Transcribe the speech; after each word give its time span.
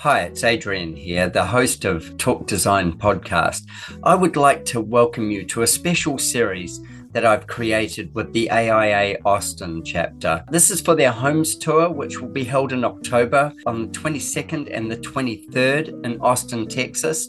Hi, 0.00 0.20
it's 0.20 0.44
Adrian 0.44 0.94
here, 0.94 1.28
the 1.28 1.46
host 1.46 1.84
of 1.84 2.16
Talk 2.16 2.46
Design 2.46 2.92
podcast. 2.92 3.62
I 4.04 4.14
would 4.14 4.36
like 4.36 4.64
to 4.66 4.80
welcome 4.80 5.30
you 5.30 5.44
to 5.46 5.62
a 5.62 5.66
special 5.66 6.18
series 6.18 6.80
that 7.10 7.24
I've 7.24 7.46
created 7.46 8.14
with 8.14 8.32
the 8.34 8.50
AIA 8.50 9.16
Austin 9.24 9.82
chapter. 9.82 10.44
This 10.50 10.70
is 10.70 10.82
for 10.82 10.94
their 10.94 11.10
homes 11.10 11.56
tour, 11.56 11.90
which 11.90 12.20
will 12.20 12.28
be 12.28 12.44
held 12.44 12.72
in 12.74 12.84
October 12.84 13.52
on 13.64 13.82
the 13.82 13.98
22nd 13.98 14.68
and 14.70 14.90
the 14.90 14.98
23rd 14.98 16.04
in 16.04 16.20
Austin, 16.20 16.68
Texas. 16.68 17.28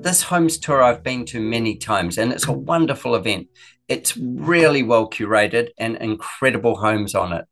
This 0.00 0.22
homes 0.22 0.58
tour 0.58 0.82
I've 0.82 1.04
been 1.04 1.24
to 1.26 1.40
many 1.40 1.76
times, 1.76 2.18
and 2.18 2.32
it's 2.32 2.48
a 2.48 2.52
wonderful 2.52 3.14
event. 3.14 3.46
It's 3.86 4.16
really 4.16 4.82
well 4.82 5.08
curated 5.08 5.68
and 5.78 5.96
incredible 5.96 6.76
homes 6.76 7.14
on 7.14 7.32
it. 7.32 7.44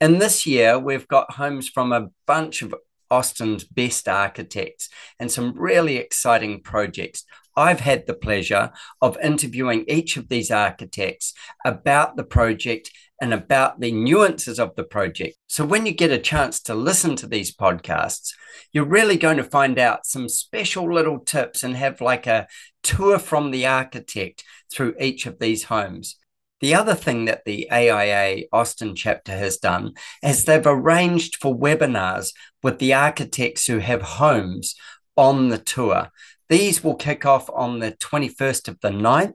And 0.00 0.20
this 0.20 0.46
year, 0.46 0.78
we've 0.78 1.08
got 1.08 1.34
homes 1.34 1.68
from 1.68 1.92
a 1.92 2.08
bunch 2.26 2.62
of 2.62 2.74
Austin's 3.10 3.64
best 3.64 4.08
architects 4.08 4.88
and 5.18 5.30
some 5.30 5.58
really 5.58 5.96
exciting 5.96 6.60
projects. 6.62 7.24
I've 7.56 7.80
had 7.80 8.06
the 8.06 8.14
pleasure 8.14 8.70
of 9.02 9.18
interviewing 9.22 9.84
each 9.88 10.16
of 10.16 10.28
these 10.28 10.50
architects 10.50 11.34
about 11.64 12.16
the 12.16 12.22
project 12.22 12.90
and 13.20 13.34
about 13.34 13.80
the 13.80 13.90
nuances 13.90 14.60
of 14.60 14.76
the 14.76 14.84
project. 14.84 15.36
So, 15.48 15.64
when 15.64 15.84
you 15.84 15.92
get 15.92 16.12
a 16.12 16.18
chance 16.18 16.60
to 16.62 16.74
listen 16.74 17.16
to 17.16 17.26
these 17.26 17.54
podcasts, 17.54 18.32
you're 18.72 18.84
really 18.84 19.16
going 19.16 19.38
to 19.38 19.44
find 19.44 19.76
out 19.76 20.06
some 20.06 20.28
special 20.28 20.92
little 20.92 21.18
tips 21.18 21.64
and 21.64 21.74
have 21.74 22.00
like 22.00 22.28
a 22.28 22.46
tour 22.84 23.18
from 23.18 23.50
the 23.50 23.66
architect 23.66 24.44
through 24.72 24.94
each 25.00 25.26
of 25.26 25.40
these 25.40 25.64
homes. 25.64 26.16
The 26.60 26.74
other 26.74 26.94
thing 26.94 27.26
that 27.26 27.44
the 27.44 27.70
AIA 27.70 28.44
Austin 28.52 28.96
chapter 28.96 29.32
has 29.32 29.58
done 29.58 29.92
is 30.22 30.44
they've 30.44 30.66
arranged 30.66 31.36
for 31.36 31.56
webinars 31.56 32.32
with 32.62 32.78
the 32.78 32.94
architects 32.94 33.66
who 33.66 33.78
have 33.78 34.02
homes 34.02 34.74
on 35.16 35.48
the 35.48 35.58
tour. 35.58 36.10
These 36.48 36.82
will 36.82 36.96
kick 36.96 37.24
off 37.24 37.48
on 37.50 37.78
the 37.78 37.92
21st 37.92 38.68
of 38.68 38.80
the 38.80 38.90
9th 38.90 39.34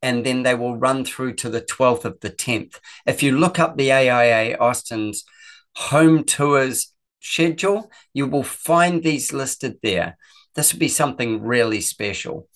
and 0.00 0.24
then 0.24 0.42
they 0.42 0.54
will 0.54 0.76
run 0.76 1.04
through 1.04 1.34
to 1.34 1.50
the 1.50 1.60
12th 1.60 2.04
of 2.04 2.20
the 2.20 2.30
10th. 2.30 2.78
If 3.04 3.22
you 3.22 3.36
look 3.36 3.58
up 3.58 3.76
the 3.76 3.92
AIA 3.92 4.56
Austin's 4.58 5.24
home 5.74 6.24
tours 6.24 6.94
schedule, 7.20 7.90
you 8.14 8.26
will 8.26 8.44
find 8.44 9.02
these 9.02 9.32
listed 9.32 9.78
there. 9.82 10.16
This 10.54 10.72
would 10.72 10.80
be 10.80 10.88
something 10.88 11.42
really 11.42 11.80
special. 11.80 12.47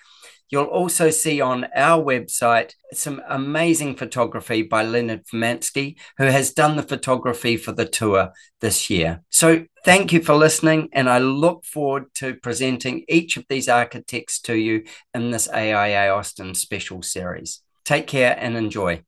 You'll 0.50 0.66
also 0.66 1.10
see 1.10 1.42
on 1.42 1.68
our 1.76 2.02
website 2.02 2.72
some 2.94 3.22
amazing 3.28 3.96
photography 3.96 4.62
by 4.62 4.84
Leonard 4.84 5.26
Furmansky, 5.26 5.98
who 6.18 6.26
has 6.26 6.54
done 6.54 6.78
the 6.78 6.84
photography 6.84 7.58
for 7.58 7.74
the 7.74 7.86
tour 7.86 8.32
this 8.62 8.90
year. 8.90 9.24
So 9.30 9.66
thank 9.84 10.14
you 10.14 10.22
for 10.22 10.36
listening, 10.36 10.88
and 10.94 11.10
I 11.10 11.18
look 11.20 11.66
forward 11.66 12.06
to 12.16 12.36
presenting 12.36 13.04
each 13.10 13.36
of 13.36 13.46
these 13.50 13.68
architects 13.68 14.40
to 14.42 14.56
you 14.56 14.84
in 15.14 15.32
this 15.32 15.50
AIA 15.50 16.14
Austin 16.14 16.56
special 16.56 17.02
series. 17.02 17.62
Take 17.84 18.08
care 18.08 18.38
and 18.40 18.56
enjoy. 18.56 19.04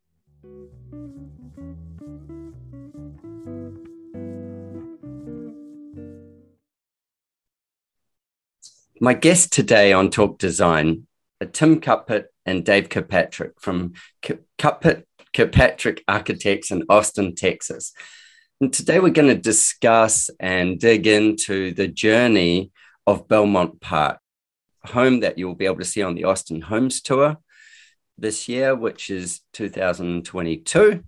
My 9.02 9.14
guest 9.14 9.54
today 9.54 9.94
on 9.94 10.10
Talk 10.10 10.40
Design 10.40 11.08
Uh, 11.42 11.46
Tim 11.52 11.80
Cuppett 11.80 12.26
and 12.46 12.66
Dave 12.66 12.90
Kirkpatrick 12.90 13.60
from 13.60 13.94
Cuppett 14.58 15.04
Kirkpatrick 15.34 16.04
Architects 16.08 16.72
in 16.72 16.84
Austin, 16.90 17.36
Texas. 17.36 17.94
And 18.62 18.74
today 18.74 19.00
we're 19.00 19.10
going 19.10 19.34
to 19.34 19.42
discuss 19.42 20.30
and 20.40 20.80
dig 20.80 21.08
into 21.08 21.74
the 21.74 21.88
journey 21.88 22.72
of 23.08 23.28
Belmont 23.28 23.80
Park, 23.80 24.20
home 24.84 25.22
that 25.22 25.38
you'll 25.38 25.56
be 25.56 25.66
able 25.66 25.78
to 25.78 25.86
see 25.86 26.02
on 26.02 26.16
the 26.16 26.26
Austin 26.26 26.62
Homes 26.62 27.02
Tour 27.02 27.38
this 28.18 28.50
year, 28.50 28.76
which 28.76 29.10
is 29.10 29.42
2022. 29.54 31.04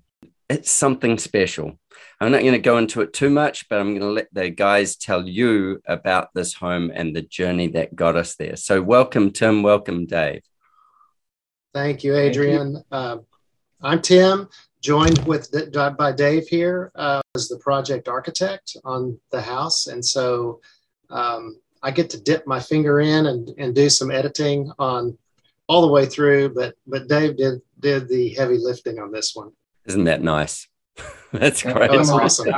It's 0.51 0.69
something 0.69 1.17
special. 1.17 1.79
I'm 2.19 2.29
not 2.33 2.41
going 2.41 2.51
to 2.51 2.59
go 2.59 2.77
into 2.77 2.99
it 2.99 3.13
too 3.13 3.29
much, 3.29 3.69
but 3.69 3.79
I'm 3.79 3.91
going 3.91 4.01
to 4.01 4.11
let 4.11 4.27
the 4.33 4.49
guys 4.49 4.97
tell 4.97 5.25
you 5.25 5.81
about 5.87 6.27
this 6.33 6.53
home 6.53 6.91
and 6.93 7.15
the 7.15 7.21
journey 7.21 7.69
that 7.69 7.95
got 7.95 8.17
us 8.17 8.35
there. 8.35 8.57
So, 8.57 8.81
welcome, 8.81 9.31
Tim. 9.31 9.63
Welcome, 9.63 10.07
Dave. 10.07 10.41
Thank 11.73 12.03
you, 12.03 12.17
Adrian. 12.17 12.73
Thank 12.73 12.85
you. 12.91 12.97
Uh, 12.97 13.17
I'm 13.81 14.01
Tim, 14.01 14.49
joined 14.81 15.19
with 15.19 15.55
by 15.97 16.11
Dave 16.11 16.49
here 16.49 16.91
uh, 16.95 17.21
as 17.33 17.47
the 17.47 17.57
project 17.59 18.09
architect 18.09 18.75
on 18.83 19.17
the 19.31 19.41
house, 19.41 19.87
and 19.87 20.03
so 20.03 20.59
um, 21.09 21.61
I 21.81 21.91
get 21.91 22.09
to 22.09 22.19
dip 22.19 22.45
my 22.45 22.59
finger 22.59 22.99
in 22.99 23.27
and, 23.27 23.53
and 23.57 23.73
do 23.73 23.89
some 23.89 24.11
editing 24.11 24.69
on 24.77 25.17
all 25.67 25.81
the 25.81 25.93
way 25.93 26.05
through. 26.07 26.53
But 26.53 26.75
but 26.85 27.07
Dave 27.07 27.37
did 27.37 27.61
did 27.79 28.09
the 28.09 28.33
heavy 28.33 28.57
lifting 28.57 28.99
on 28.99 29.13
this 29.13 29.33
one. 29.33 29.53
Isn't 29.85 30.05
that 30.05 30.21
nice? 30.21 30.67
That's 31.31 31.63
great. 31.63 31.91
That's 31.91 32.09
awesome. 32.09 32.53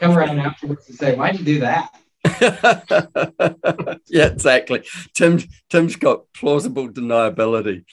Come 0.00 0.18
around 0.18 0.40
afterwards 0.40 0.88
and 0.88 0.98
say, 0.98 1.14
"Why'd 1.14 1.38
you 1.38 1.44
do 1.44 1.60
that?" 1.60 1.90
yeah, 4.06 4.26
exactly. 4.26 4.84
Tim 5.14 5.40
Tim's 5.70 5.96
got 5.96 6.32
plausible 6.34 6.88
deniability. 6.88 7.84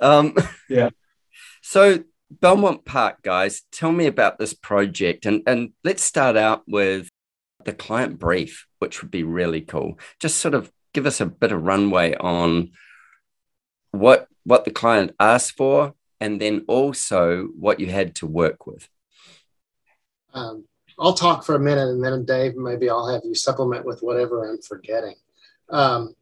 Um, 0.00 0.34
yeah. 0.68 0.90
So 1.62 2.04
Belmont 2.30 2.84
Park, 2.84 3.22
guys, 3.22 3.62
tell 3.72 3.92
me 3.92 4.06
about 4.06 4.38
this 4.38 4.54
project, 4.54 5.26
and 5.26 5.42
and 5.46 5.72
let's 5.84 6.02
start 6.02 6.36
out 6.36 6.62
with 6.66 7.10
the 7.64 7.72
client 7.72 8.18
brief, 8.18 8.66
which 8.78 9.02
would 9.02 9.10
be 9.10 9.24
really 9.24 9.60
cool. 9.60 9.98
Just 10.20 10.38
sort 10.38 10.54
of 10.54 10.70
give 10.94 11.06
us 11.06 11.20
a 11.20 11.26
bit 11.26 11.52
of 11.52 11.62
runway 11.62 12.14
on 12.14 12.70
what 13.90 14.28
what 14.44 14.64
the 14.64 14.70
client 14.70 15.14
asked 15.18 15.56
for, 15.56 15.94
and 16.20 16.40
then 16.40 16.64
also 16.66 17.48
what 17.58 17.80
you 17.80 17.86
had 17.86 18.14
to 18.16 18.26
work 18.26 18.66
with. 18.66 18.88
Um, 20.32 20.64
I'll 20.98 21.14
talk 21.14 21.44
for 21.44 21.54
a 21.54 21.60
minute, 21.60 21.88
and 21.88 22.02
then 22.02 22.24
Dave, 22.24 22.56
maybe 22.56 22.88
I'll 22.88 23.08
have 23.08 23.22
you 23.24 23.34
supplement 23.34 23.84
with 23.84 24.00
whatever 24.00 24.48
I'm 24.48 24.60
forgetting. 24.62 25.14
Um, 25.70 26.14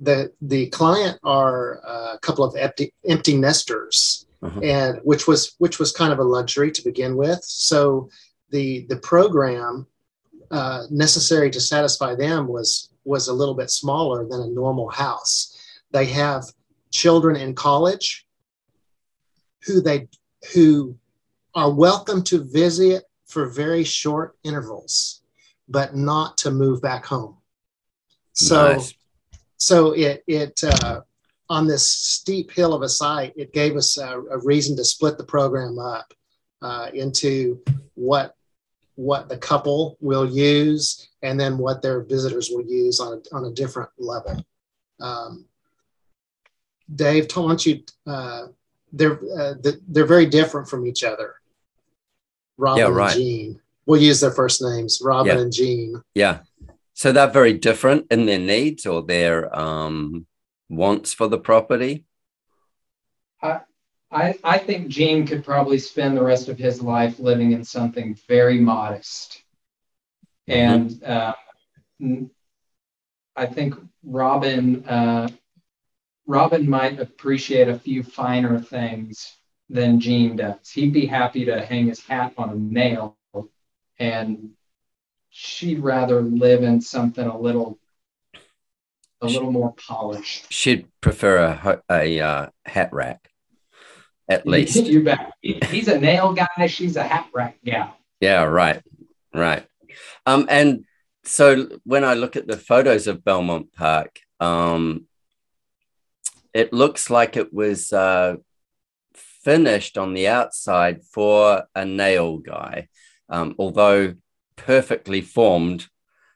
the 0.00 0.32
the 0.42 0.68
client 0.68 1.18
are 1.24 1.80
a 1.84 2.18
couple 2.20 2.44
of 2.44 2.54
empty, 2.56 2.92
empty 3.08 3.36
nesters, 3.36 4.26
uh-huh. 4.42 4.60
and 4.60 4.98
which 5.02 5.26
was 5.26 5.54
which 5.58 5.78
was 5.78 5.92
kind 5.92 6.12
of 6.12 6.18
a 6.18 6.24
luxury 6.24 6.70
to 6.70 6.84
begin 6.84 7.16
with. 7.16 7.40
So 7.42 8.10
the 8.50 8.86
the 8.88 8.96
program 8.96 9.86
uh, 10.50 10.84
necessary 10.90 11.50
to 11.50 11.60
satisfy 11.60 12.14
them 12.14 12.48
was 12.48 12.90
was 13.04 13.28
a 13.28 13.32
little 13.32 13.54
bit 13.54 13.70
smaller 13.70 14.26
than 14.26 14.40
a 14.40 14.48
normal 14.48 14.88
house. 14.88 15.56
They 15.90 16.06
have 16.06 16.44
children 16.90 17.36
in 17.36 17.54
college 17.54 18.26
who 19.68 19.80
they 19.82 20.08
who 20.54 20.96
are 21.54 21.70
welcome 21.70 22.22
to 22.24 22.42
visit 22.42 23.04
for 23.26 23.46
very 23.46 23.84
short 23.84 24.36
intervals, 24.42 25.22
but 25.68 25.94
not 25.94 26.38
to 26.38 26.50
move 26.50 26.80
back 26.80 27.04
home. 27.04 27.36
So, 28.32 28.72
nice. 28.72 28.94
so 29.58 29.92
it 29.92 30.24
it 30.26 30.64
uh, 30.64 31.02
on 31.50 31.66
this 31.66 31.84
steep 31.88 32.50
hill 32.50 32.72
of 32.72 32.82
a 32.82 32.88
site, 32.88 33.34
it 33.36 33.52
gave 33.52 33.76
us 33.76 33.98
a, 33.98 34.22
a 34.30 34.38
reason 34.38 34.76
to 34.76 34.84
split 34.84 35.18
the 35.18 35.24
program 35.24 35.78
up 35.78 36.12
uh, 36.62 36.88
into 36.94 37.62
what 37.94 38.34
what 38.94 39.28
the 39.28 39.36
couple 39.36 39.96
will 40.00 40.28
use 40.28 41.10
and 41.22 41.38
then 41.38 41.56
what 41.58 41.82
their 41.82 42.02
visitors 42.02 42.50
will 42.50 42.64
use 42.66 42.98
on 42.98 43.12
a, 43.12 43.36
on 43.36 43.44
a 43.44 43.52
different 43.52 43.90
level. 43.98 44.44
Um, 44.98 45.44
Dave, 46.92 47.28
why 47.34 47.48
don't 47.48 47.66
you 47.66 47.82
uh, 48.06 48.46
they're 48.92 49.20
uh, 49.38 49.54
they're 49.88 50.06
very 50.06 50.26
different 50.26 50.68
from 50.68 50.86
each 50.86 51.04
other. 51.04 51.34
Robin 52.56 52.84
yeah, 52.84 52.90
right. 52.90 53.12
and 53.12 53.20
Gene. 53.22 53.60
We'll 53.86 54.02
use 54.02 54.20
their 54.20 54.32
first 54.32 54.60
names, 54.60 55.00
Robin 55.02 55.36
yeah. 55.36 55.42
and 55.42 55.52
Gene. 55.52 56.02
Yeah. 56.14 56.40
So 56.94 57.12
they're 57.12 57.30
very 57.30 57.54
different 57.54 58.06
in 58.10 58.26
their 58.26 58.40
needs 58.40 58.84
or 58.84 59.02
their 59.02 59.56
um, 59.56 60.26
wants 60.68 61.14
for 61.14 61.28
the 61.28 61.38
property. 61.38 62.04
I, 63.40 63.60
I, 64.10 64.38
I 64.42 64.58
think 64.58 64.88
Gene 64.88 65.26
could 65.26 65.44
probably 65.44 65.78
spend 65.78 66.16
the 66.16 66.22
rest 66.24 66.48
of 66.48 66.58
his 66.58 66.82
life 66.82 67.18
living 67.18 67.52
in 67.52 67.62
something 67.62 68.18
very 68.26 68.58
modest. 68.58 69.42
Mm-hmm. 70.48 70.60
And 70.60 71.04
uh, 71.04 71.34
I 73.36 73.46
think 73.46 73.74
Robin 74.02 74.84
uh, 74.84 75.28
Robin 76.28 76.68
might 76.68 77.00
appreciate 77.00 77.68
a 77.68 77.78
few 77.78 78.02
finer 78.02 78.60
things 78.60 79.38
than 79.70 79.98
Gene 79.98 80.36
does. 80.36 80.70
He'd 80.70 80.92
be 80.92 81.06
happy 81.06 81.46
to 81.46 81.64
hang 81.64 81.86
his 81.86 82.04
hat 82.04 82.34
on 82.36 82.50
a 82.50 82.54
nail, 82.54 83.16
and 83.98 84.50
she'd 85.30 85.80
rather 85.80 86.20
live 86.20 86.62
in 86.62 86.82
something 86.82 87.26
a 87.26 87.36
little 87.36 87.78
a 89.22 89.26
little 89.26 89.50
more 89.50 89.74
polished. 89.74 90.52
She'd 90.52 90.86
prefer 91.00 91.38
a 91.38 91.82
a 91.90 92.20
uh, 92.20 92.48
hat 92.66 92.90
rack, 92.92 93.30
at 94.28 94.46
least. 94.46 94.76
you 94.84 95.02
bet. 95.02 95.32
He's 95.40 95.88
a 95.88 95.98
nail 95.98 96.34
guy. 96.34 96.66
She's 96.66 96.96
a 96.96 97.04
hat 97.04 97.28
rack 97.32 97.56
gal. 97.64 97.96
Yeah, 98.20 98.42
right, 98.42 98.82
right. 99.32 99.66
Um, 100.26 100.46
and 100.50 100.84
so 101.24 101.70
when 101.84 102.04
I 102.04 102.12
look 102.12 102.36
at 102.36 102.46
the 102.46 102.58
photos 102.58 103.06
of 103.06 103.24
Belmont 103.24 103.72
Park, 103.72 104.20
um, 104.40 105.06
it 106.54 106.72
looks 106.72 107.10
like 107.10 107.36
it 107.36 107.52
was 107.52 107.92
uh, 107.92 108.36
finished 109.14 109.98
on 109.98 110.14
the 110.14 110.28
outside 110.28 111.02
for 111.04 111.64
a 111.74 111.84
nail 111.84 112.38
guy, 112.38 112.88
um, 113.28 113.54
although 113.58 114.14
perfectly 114.56 115.20
formed 115.20 115.86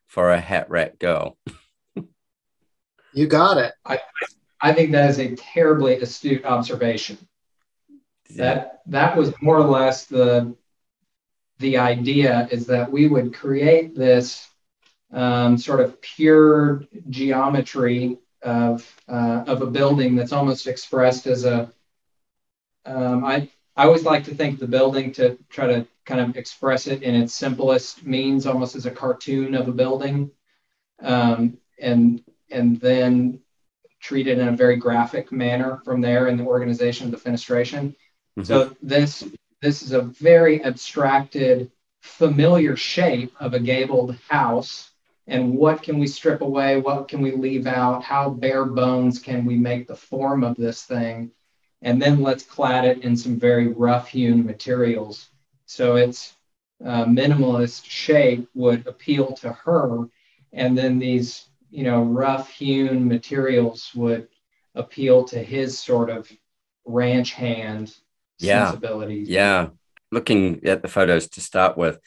for 0.07 0.31
a 0.31 0.41
hat 0.41 0.71
rack 0.71 0.99
girl. 0.99 1.37
you 3.13 3.27
got 3.27 3.59
it. 3.59 3.73
I, 3.85 3.99
I 4.61 4.73
think 4.73 4.93
that 4.93 5.11
is 5.11 5.19
a 5.19 5.35
terribly 5.35 5.97
astute 5.97 6.45
observation. 6.45 7.19
Yeah. 8.31 8.45
That 8.45 8.81
that 8.87 9.17
was 9.17 9.35
more 9.43 9.59
or 9.59 9.65
less 9.65 10.07
the 10.07 10.57
the 11.59 11.79
idea 11.79 12.49
is 12.51 12.67
that 12.67 12.91
we 12.91 13.09
would 13.09 13.35
create 13.35 13.95
this 13.95 14.49
um, 15.13 15.59
sort 15.59 15.81
of 15.81 16.01
pure 16.01 16.85
geometry 17.11 18.19
of 18.43 19.01
uh, 19.09 19.45
of 19.47 19.63
a 19.63 19.67
building 19.67 20.17
that's 20.17 20.33
almost 20.33 20.67
expressed 20.67 21.27
as 21.27 21.45
a 21.45 21.73
um, 22.85 23.25
I 23.25 23.49
I 23.77 23.85
always 23.85 24.05
like 24.05 24.25
to 24.25 24.35
think 24.35 24.59
the 24.59 24.67
building 24.67 25.13
to 25.13 25.39
try 25.49 25.67
to 25.67 25.87
kind 26.05 26.21
of 26.21 26.37
express 26.37 26.87
it 26.87 27.03
in 27.03 27.15
its 27.15 27.35
simplest 27.35 28.05
means, 28.05 28.47
almost 28.47 28.77
as 28.77 28.87
a 28.87 28.91
cartoon 28.91 29.55
of 29.55 29.69
a 29.69 29.73
building, 29.73 30.31
um, 31.01 31.59
and 31.81 32.23
and 32.51 32.81
then 32.81 33.41
treat 34.01 34.27
it 34.27 34.39
in 34.39 34.49
a 34.49 34.57
very 34.57 34.77
graphic 34.77 35.31
manner 35.31 35.81
from 35.85 36.01
there 36.01 36.27
in 36.27 36.37
the 36.37 36.45
organization 36.45 37.07
of 37.07 37.13
the 37.13 37.31
fenestration. 37.31 37.95
Mm-hmm. 38.39 38.45
So 38.45 38.77
this 38.83 39.25
this 39.61 39.83
is 39.83 39.93
a 39.93 40.03
very 40.03 40.63
abstracted, 40.65 41.71
familiar 42.01 42.77
shape 42.77 43.33
of 43.39 43.55
a 43.55 43.61
gabled 43.61 44.17
house 44.29 44.92
and 45.27 45.55
what 45.55 45.83
can 45.83 45.99
we 45.99 46.07
strip 46.07 46.41
away? 46.41 46.79
What 46.79 47.09
can 47.09 47.21
we 47.21 47.33
leave 47.33 47.67
out? 47.67 48.03
How 48.03 48.31
bare 48.31 48.65
bones 48.65 49.19
can 49.19 49.45
we 49.45 49.57
make 49.57 49.87
the 49.87 49.97
form 49.97 50.43
of 50.43 50.57
this 50.57 50.83
thing? 50.83 51.31
And 51.81 52.01
then 52.01 52.23
let's 52.23 52.45
clad 52.45 52.85
it 52.85 53.03
in 53.03 53.17
some 53.17 53.39
very 53.39 53.69
rough 53.69 54.09
hewn 54.09 54.45
materials. 54.45 55.29
So 55.67 55.97
its 55.97 56.35
uh, 56.85 57.05
minimalist 57.05 57.85
shape 57.85 58.49
would 58.55 58.87
appeal 58.87 59.33
to 59.35 59.53
her. 59.53 60.09
And 60.53 60.77
then 60.77 60.99
these 60.99 61.49
you 61.71 61.85
know 61.85 62.03
rough 62.03 62.51
hewn 62.51 63.09
materials 63.09 63.91
would 63.95 64.29
appeal 64.75 65.25
to 65.25 65.43
his 65.43 65.79
sort 65.79 66.11
of 66.11 66.31
ranch 66.85 67.33
hand 67.33 67.95
yeah. 68.39 68.67
sensibilities. 68.67 69.29
Yeah. 69.29 69.69
Looking 70.11 70.65
at 70.67 70.83
the 70.83 70.89
photos 70.89 71.27
to 71.29 71.41
start 71.41 71.79
with 71.79 71.99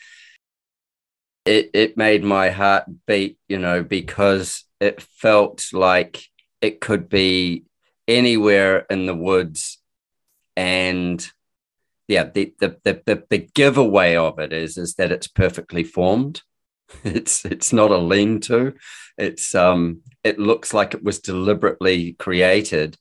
it 1.46 1.72
it 1.74 1.98
made 1.98 2.24
my 2.24 2.50
heart 2.50 2.86
beat, 3.06 3.38
you 3.48 3.60
know, 3.60 3.84
because 3.84 4.64
it 4.80 5.02
felt 5.02 5.66
like 5.74 6.26
it 6.62 6.82
could 6.82 7.10
be 7.10 7.66
anywhere 8.08 8.86
in 8.90 9.06
the 9.06 9.16
woods. 9.16 9.80
And 10.58 11.26
yeah 12.08 12.24
the, 12.24 12.54
the 12.60 12.78
the 12.84 13.02
the, 13.06 13.24
the 13.30 13.50
giveaway 13.54 14.16
of 14.16 14.40
it 14.40 14.54
is 14.54 14.78
is 14.78 14.96
that 14.96 15.12
it's 15.12 15.28
perfectly 15.28 15.84
formed. 15.84 16.42
It's 17.04 17.46
it's 17.46 17.74
not 17.74 17.90
a 17.92 17.98
lean 17.98 18.40
to 18.42 18.74
it's 19.18 19.56
um 19.56 20.02
it 20.24 20.40
looks 20.40 20.74
like 20.74 20.94
it 20.94 21.04
was 21.04 21.20
deliberately 21.20 22.14
created 22.14 22.98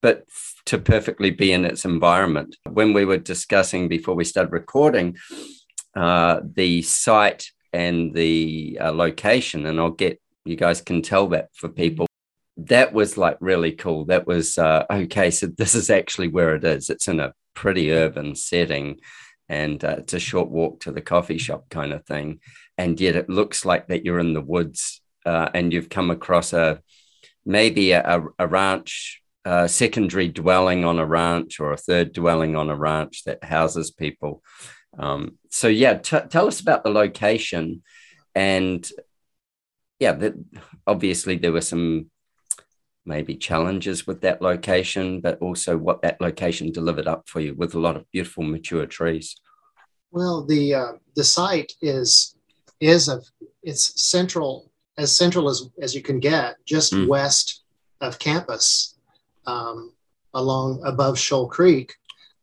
but 0.00 0.26
to 0.66 0.78
perfectly 0.78 1.30
be 1.30 1.50
in 1.52 1.64
its 1.64 1.86
environment. 1.86 2.56
When 2.70 2.92
we 2.92 3.06
were 3.06 3.16
discussing 3.16 3.88
before 3.88 4.14
we 4.14 4.24
started 4.24 4.52
recording 4.52 5.16
uh, 5.96 6.40
the 6.42 6.82
site 6.82 7.50
and 7.72 8.14
the 8.14 8.78
uh, 8.80 8.92
location, 8.92 9.66
and 9.66 9.80
I'll 9.80 9.90
get 9.90 10.20
you 10.44 10.56
guys 10.56 10.80
can 10.80 11.02
tell 11.02 11.28
that 11.28 11.48
for 11.54 11.68
people. 11.68 12.06
That 12.56 12.92
was 12.92 13.16
like 13.16 13.38
really 13.40 13.72
cool. 13.72 14.04
That 14.06 14.26
was 14.26 14.58
uh, 14.58 14.84
okay. 14.90 15.30
So 15.30 15.46
this 15.46 15.74
is 15.74 15.90
actually 15.90 16.28
where 16.28 16.54
it 16.54 16.64
is. 16.64 16.90
It's 16.90 17.08
in 17.08 17.20
a 17.20 17.34
pretty 17.54 17.92
urban 17.92 18.34
setting, 18.34 19.00
and 19.48 19.82
uh, 19.84 19.96
it's 19.98 20.14
a 20.14 20.20
short 20.20 20.50
walk 20.50 20.80
to 20.80 20.92
the 20.92 21.00
coffee 21.00 21.38
shop 21.38 21.68
kind 21.70 21.92
of 21.92 22.04
thing. 22.06 22.40
And 22.76 23.00
yet 23.00 23.16
it 23.16 23.28
looks 23.28 23.64
like 23.64 23.88
that 23.88 24.04
you're 24.04 24.18
in 24.18 24.34
the 24.34 24.40
woods, 24.40 25.00
uh, 25.24 25.48
and 25.54 25.72
you've 25.72 25.88
come 25.88 26.10
across 26.10 26.52
a 26.52 26.80
maybe 27.46 27.92
a, 27.92 28.24
a 28.38 28.46
ranch 28.46 29.22
a 29.44 29.68
secondary 29.68 30.28
dwelling 30.28 30.84
on 30.84 30.98
a 30.98 31.06
ranch 31.06 31.60
or 31.60 31.72
a 31.72 31.76
third 31.76 32.12
dwelling 32.12 32.56
on 32.56 32.70
a 32.70 32.76
ranch 32.76 33.24
that 33.24 33.44
houses 33.44 33.90
people. 33.90 34.42
Um, 34.98 35.38
so 35.50 35.68
yeah, 35.68 35.94
t- 35.94 36.28
tell 36.30 36.46
us 36.46 36.60
about 36.60 36.84
the 36.84 36.90
location, 36.90 37.82
and 38.34 38.88
yeah, 39.98 40.12
that 40.12 40.34
obviously 40.86 41.36
there 41.36 41.52
were 41.52 41.60
some 41.60 42.10
maybe 43.06 43.36
challenges 43.36 44.06
with 44.06 44.22
that 44.22 44.40
location, 44.40 45.20
but 45.20 45.38
also 45.40 45.76
what 45.76 46.02
that 46.02 46.20
location 46.20 46.72
delivered 46.72 47.06
up 47.06 47.28
for 47.28 47.40
you 47.40 47.54
with 47.54 47.74
a 47.74 47.78
lot 47.78 47.96
of 47.96 48.10
beautiful 48.10 48.44
mature 48.44 48.86
trees. 48.86 49.36
Well, 50.10 50.44
the 50.44 50.74
uh, 50.74 50.92
the 51.16 51.24
site 51.24 51.72
is 51.82 52.36
is 52.80 53.08
a 53.08 53.20
it's 53.62 54.00
central 54.00 54.70
as 54.96 55.16
central 55.16 55.48
as 55.48 55.68
as 55.80 55.94
you 55.94 56.02
can 56.02 56.20
get, 56.20 56.56
just 56.64 56.92
mm. 56.92 57.08
west 57.08 57.64
of 58.00 58.18
campus, 58.18 58.96
um, 59.46 59.92
along 60.34 60.80
above 60.84 61.18
Shoal 61.18 61.48
Creek, 61.48 61.94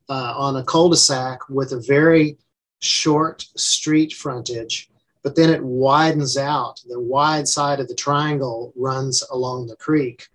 uh, 0.09 0.33
on 0.35 0.57
a 0.57 0.63
cul-de-sac 0.63 1.49
with 1.49 1.71
a 1.71 1.83
very 1.87 2.37
short 2.81 3.45
street 3.55 4.13
frontage, 4.13 4.89
but 5.23 5.35
then 5.35 5.49
it 5.49 5.63
widens 5.63 6.37
out. 6.37 6.81
The 6.87 6.99
wide 6.99 7.47
side 7.47 7.79
of 7.79 7.87
the 7.87 7.95
triangle 7.95 8.73
runs 8.75 9.23
along 9.31 9.67
the 9.67 9.75
creek. 9.75 10.27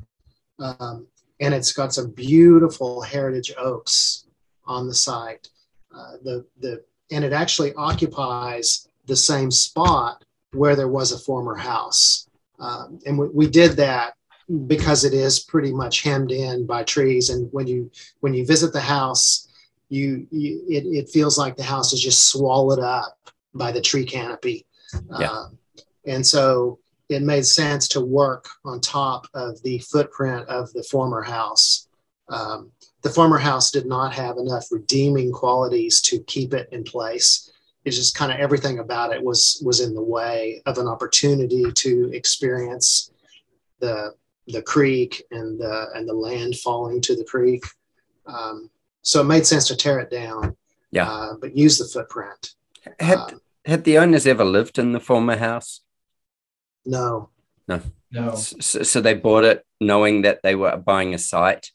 Um, 0.58 1.06
and 1.40 1.52
it's 1.52 1.72
got 1.72 1.92
some 1.92 2.10
beautiful 2.10 3.02
heritage 3.02 3.52
oaks 3.58 4.26
on 4.64 4.86
the 4.86 4.94
site. 4.94 5.48
Uh, 5.94 6.12
the, 6.22 6.46
the, 6.60 6.82
and 7.10 7.24
it 7.24 7.32
actually 7.32 7.74
occupies 7.74 8.88
the 9.06 9.16
same 9.16 9.50
spot 9.50 10.24
where 10.52 10.76
there 10.76 10.88
was 10.88 11.12
a 11.12 11.18
former 11.18 11.54
house. 11.54 12.28
Um, 12.58 12.98
and 13.06 13.18
we, 13.18 13.28
we 13.28 13.46
did 13.48 13.72
that 13.72 14.14
because 14.66 15.04
it 15.04 15.12
is 15.12 15.40
pretty 15.40 15.72
much 15.72 16.02
hemmed 16.02 16.30
in 16.30 16.66
by 16.66 16.84
trees. 16.84 17.30
And 17.30 17.52
when 17.52 17.66
you 17.66 17.90
when 18.20 18.32
you 18.32 18.46
visit 18.46 18.72
the 18.72 18.80
house, 18.80 19.45
you, 19.88 20.26
you 20.30 20.64
it, 20.68 20.84
it 20.86 21.08
feels 21.10 21.38
like 21.38 21.56
the 21.56 21.62
house 21.62 21.92
is 21.92 22.02
just 22.02 22.30
swallowed 22.30 22.80
up 22.80 23.18
by 23.54 23.72
the 23.72 23.80
tree 23.80 24.04
canopy. 24.04 24.66
Yeah. 25.18 25.30
Uh, 25.30 25.48
and 26.06 26.26
so 26.26 26.78
it 27.08 27.22
made 27.22 27.46
sense 27.46 27.88
to 27.88 28.00
work 28.00 28.48
on 28.64 28.80
top 28.80 29.26
of 29.34 29.62
the 29.62 29.78
footprint 29.78 30.48
of 30.48 30.72
the 30.72 30.82
former 30.84 31.22
house. 31.22 31.88
Um, 32.28 32.72
the 33.02 33.10
former 33.10 33.38
house 33.38 33.70
did 33.70 33.86
not 33.86 34.12
have 34.14 34.36
enough 34.36 34.66
redeeming 34.70 35.32
qualities 35.32 36.00
to 36.02 36.18
keep 36.24 36.54
it 36.54 36.68
in 36.72 36.82
place. 36.82 37.52
It's 37.84 37.96
just 37.96 38.16
kind 38.16 38.32
of 38.32 38.38
everything 38.38 38.80
about 38.80 39.12
it 39.12 39.22
was 39.22 39.62
was 39.64 39.80
in 39.80 39.94
the 39.94 40.02
way 40.02 40.60
of 40.66 40.78
an 40.78 40.88
opportunity 40.88 41.70
to 41.70 42.10
experience 42.12 43.12
the 43.78 44.14
the 44.48 44.62
creek 44.62 45.22
and 45.30 45.60
the 45.60 45.86
and 45.94 46.08
the 46.08 46.14
land 46.14 46.56
falling 46.56 47.00
to 47.02 47.14
the 47.14 47.24
creek. 47.24 47.64
Um, 48.26 48.70
so 49.06 49.20
it 49.20 49.24
made 49.24 49.46
sense 49.46 49.68
to 49.68 49.76
tear 49.76 50.00
it 50.00 50.10
down. 50.10 50.56
Yeah. 50.90 51.08
Uh, 51.08 51.34
but 51.40 51.56
use 51.56 51.78
the 51.78 51.84
footprint. 51.84 52.54
Had 52.98 53.18
uh, 53.18 53.30
had 53.64 53.84
the 53.84 53.98
owners 53.98 54.26
ever 54.26 54.44
lived 54.44 54.80
in 54.80 54.92
the 54.92 55.00
former 55.00 55.36
house? 55.36 55.80
No. 56.84 57.30
No. 57.68 57.80
No. 58.10 58.34
So, 58.34 58.82
so 58.82 59.00
they 59.00 59.14
bought 59.14 59.44
it 59.44 59.64
knowing 59.80 60.22
that 60.22 60.42
they 60.42 60.56
were 60.56 60.76
buying 60.76 61.14
a 61.14 61.18
site. 61.18 61.70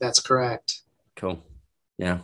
That's 0.00 0.18
correct. 0.18 0.80
Cool. 1.14 1.40
Yeah. 1.98 2.18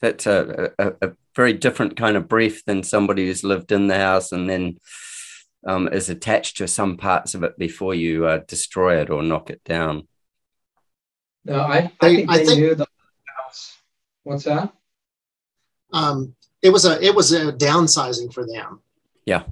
That's 0.00 0.26
a, 0.26 0.72
a, 0.78 0.92
a 1.02 1.12
very 1.36 1.52
different 1.52 1.98
kind 1.98 2.16
of 2.16 2.28
brief 2.28 2.64
than 2.64 2.82
somebody 2.82 3.26
who's 3.26 3.44
lived 3.44 3.72
in 3.72 3.88
the 3.88 3.98
house 3.98 4.32
and 4.32 4.48
then 4.48 4.78
um, 5.66 5.88
is 5.88 6.08
attached 6.08 6.56
to 6.58 6.68
some 6.68 6.96
parts 6.96 7.34
of 7.34 7.42
it 7.42 7.58
before 7.58 7.94
you 7.94 8.24
uh, 8.24 8.40
destroy 8.48 9.00
it 9.02 9.10
or 9.10 9.22
knock 9.22 9.50
it 9.50 9.62
down. 9.64 10.08
No, 11.44 11.60
I, 11.60 11.76
I 11.76 11.92
they, 12.00 12.16
think 12.16 12.30
they 12.30 12.40
I 12.40 12.44
think, 12.44 12.58
knew 12.58 12.74
the 12.74 12.84
house. 12.84 12.97
What's 14.24 14.44
that? 14.44 14.72
Um, 15.92 16.34
it 16.62 16.70
was 16.70 16.84
a 16.84 17.02
it 17.04 17.14
was 17.14 17.32
a 17.32 17.52
downsizing 17.52 18.32
for 18.32 18.46
them. 18.46 18.80
Yeah. 19.24 19.44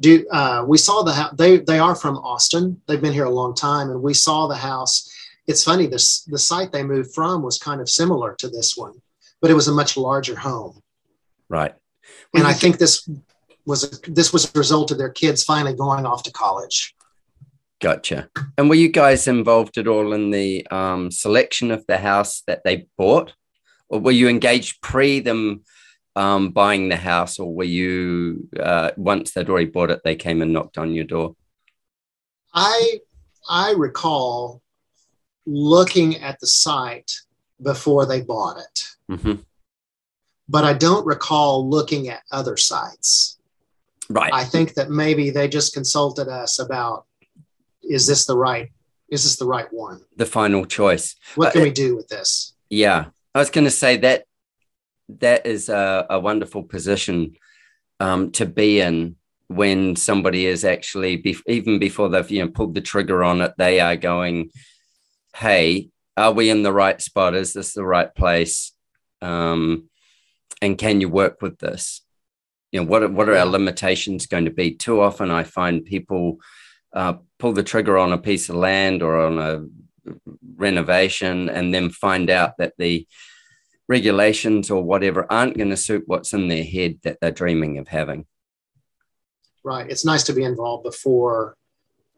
Do 0.00 0.26
uh, 0.30 0.64
we 0.66 0.78
saw 0.78 1.02
the 1.02 1.12
house? 1.12 1.34
They 1.36 1.58
they 1.58 1.78
are 1.78 1.94
from 1.94 2.16
Austin. 2.18 2.80
They've 2.86 3.00
been 3.00 3.12
here 3.12 3.24
a 3.24 3.30
long 3.30 3.54
time, 3.54 3.90
and 3.90 4.02
we 4.02 4.14
saw 4.14 4.46
the 4.46 4.56
house. 4.56 5.10
It's 5.46 5.64
funny. 5.64 5.86
This 5.86 6.22
the 6.24 6.38
site 6.38 6.72
they 6.72 6.84
moved 6.84 7.14
from 7.14 7.42
was 7.42 7.58
kind 7.58 7.80
of 7.80 7.88
similar 7.88 8.34
to 8.36 8.48
this 8.48 8.76
one, 8.76 9.00
but 9.40 9.50
it 9.50 9.54
was 9.54 9.68
a 9.68 9.72
much 9.72 9.96
larger 9.96 10.36
home. 10.36 10.80
Right. 11.48 11.74
And 12.34 12.46
I 12.46 12.52
think 12.52 12.78
this 12.78 13.08
was 13.64 13.84
a, 13.84 14.10
this 14.10 14.32
was 14.32 14.44
a 14.44 14.58
result 14.58 14.90
of 14.90 14.98
their 14.98 15.10
kids 15.10 15.44
finally 15.44 15.74
going 15.74 16.06
off 16.06 16.22
to 16.24 16.32
college. 16.32 16.94
Gotcha. 17.80 18.28
And 18.56 18.68
were 18.68 18.74
you 18.74 18.88
guys 18.88 19.28
involved 19.28 19.78
at 19.78 19.86
all 19.86 20.12
in 20.12 20.30
the 20.30 20.66
um, 20.70 21.10
selection 21.10 21.70
of 21.70 21.86
the 21.86 21.98
house 21.98 22.42
that 22.46 22.62
they 22.64 22.86
bought, 22.96 23.28
or 23.28 23.32
were 23.90 24.12
you 24.12 24.28
engaged 24.28 24.80
pre 24.80 25.20
them 25.20 25.62
um, 26.16 26.50
buying 26.50 26.88
the 26.88 26.96
house, 26.96 27.38
or 27.38 27.52
were 27.54 27.64
you 27.64 28.48
uh, 28.58 28.90
once 28.96 29.32
they'd 29.32 29.48
already 29.48 29.66
bought 29.66 29.90
it, 29.90 30.00
they 30.04 30.16
came 30.16 30.42
and 30.42 30.52
knocked 30.52 30.78
on 30.78 30.92
your 30.92 31.04
door? 31.04 31.36
I 32.54 32.98
I 33.48 33.72
recall 33.72 34.62
looking 35.46 36.16
at 36.16 36.40
the 36.40 36.46
site 36.46 37.20
before 37.62 38.06
they 38.06 38.20
bought 38.20 38.58
it, 38.58 38.88
mm-hmm. 39.10 39.34
but 40.48 40.64
I 40.64 40.72
don't 40.74 41.06
recall 41.06 41.68
looking 41.68 42.08
at 42.08 42.22
other 42.30 42.56
sites. 42.56 43.38
Right. 44.10 44.32
I 44.32 44.44
think 44.44 44.74
that 44.74 44.90
maybe 44.90 45.30
they 45.30 45.48
just 45.48 45.74
consulted 45.74 46.28
us 46.28 46.58
about 46.58 47.04
is 47.82 48.06
this 48.06 48.26
the 48.26 48.36
right 48.36 48.70
is 49.08 49.24
this 49.24 49.36
the 49.36 49.46
right 49.46 49.72
one? 49.72 50.00
The 50.16 50.26
final 50.26 50.66
choice. 50.66 51.16
What 51.34 51.52
can 51.52 51.62
uh, 51.62 51.64
we 51.64 51.70
do 51.70 51.96
with 51.96 52.08
this? 52.08 52.54
Yeah. 52.68 53.06
I 53.38 53.40
was 53.40 53.50
going 53.50 53.66
to 53.66 53.70
say 53.70 53.98
that 53.98 54.24
that 55.20 55.46
is 55.46 55.68
a, 55.68 56.06
a 56.10 56.18
wonderful 56.18 56.64
position 56.64 57.36
um, 58.00 58.32
to 58.32 58.46
be 58.46 58.80
in 58.80 59.14
when 59.46 59.94
somebody 59.94 60.44
is 60.44 60.64
actually 60.64 61.18
be, 61.18 61.36
even 61.46 61.78
before 61.78 62.08
they've 62.08 62.28
you 62.32 62.44
know 62.44 62.50
pulled 62.50 62.74
the 62.74 62.80
trigger 62.80 63.22
on 63.22 63.40
it 63.40 63.54
they 63.56 63.78
are 63.78 63.94
going 63.94 64.50
hey 65.36 65.88
are 66.16 66.32
we 66.32 66.50
in 66.50 66.64
the 66.64 66.72
right 66.72 67.00
spot? 67.00 67.36
Is 67.36 67.52
this 67.52 67.74
the 67.74 67.84
right 67.84 68.12
place? 68.12 68.72
Um, 69.22 69.88
and 70.60 70.76
can 70.76 71.00
you 71.00 71.08
work 71.08 71.40
with 71.40 71.60
this? 71.60 72.02
You 72.72 72.80
know 72.80 72.86
what 72.88 73.04
are, 73.04 73.08
what 73.08 73.28
are 73.28 73.36
our 73.36 73.46
limitations 73.46 74.26
going 74.26 74.46
to 74.46 74.50
be? 74.50 74.74
Too 74.74 75.00
often 75.00 75.30
i 75.30 75.44
find 75.44 75.84
people 75.84 76.38
uh, 76.92 77.14
pull 77.38 77.52
the 77.52 77.62
trigger 77.62 77.98
on 77.98 78.12
a 78.12 78.18
piece 78.18 78.48
of 78.48 78.56
land 78.56 79.00
or 79.00 79.20
on 79.20 79.38
a 79.38 79.64
renovation 80.56 81.48
and 81.48 81.72
then 81.72 81.90
find 81.90 82.30
out 82.30 82.56
that 82.58 82.72
the 82.78 83.06
regulations 83.88 84.70
or 84.70 84.82
whatever 84.82 85.26
aren't 85.30 85.56
going 85.56 85.70
to 85.70 85.76
suit 85.76 86.04
what's 86.06 86.32
in 86.32 86.48
their 86.48 86.64
head 86.64 86.98
that 87.02 87.18
they're 87.20 87.30
dreaming 87.30 87.78
of 87.78 87.88
having. 87.88 88.26
Right. 89.64 89.90
It's 89.90 90.04
nice 90.04 90.22
to 90.24 90.32
be 90.32 90.44
involved 90.44 90.84
before, 90.84 91.56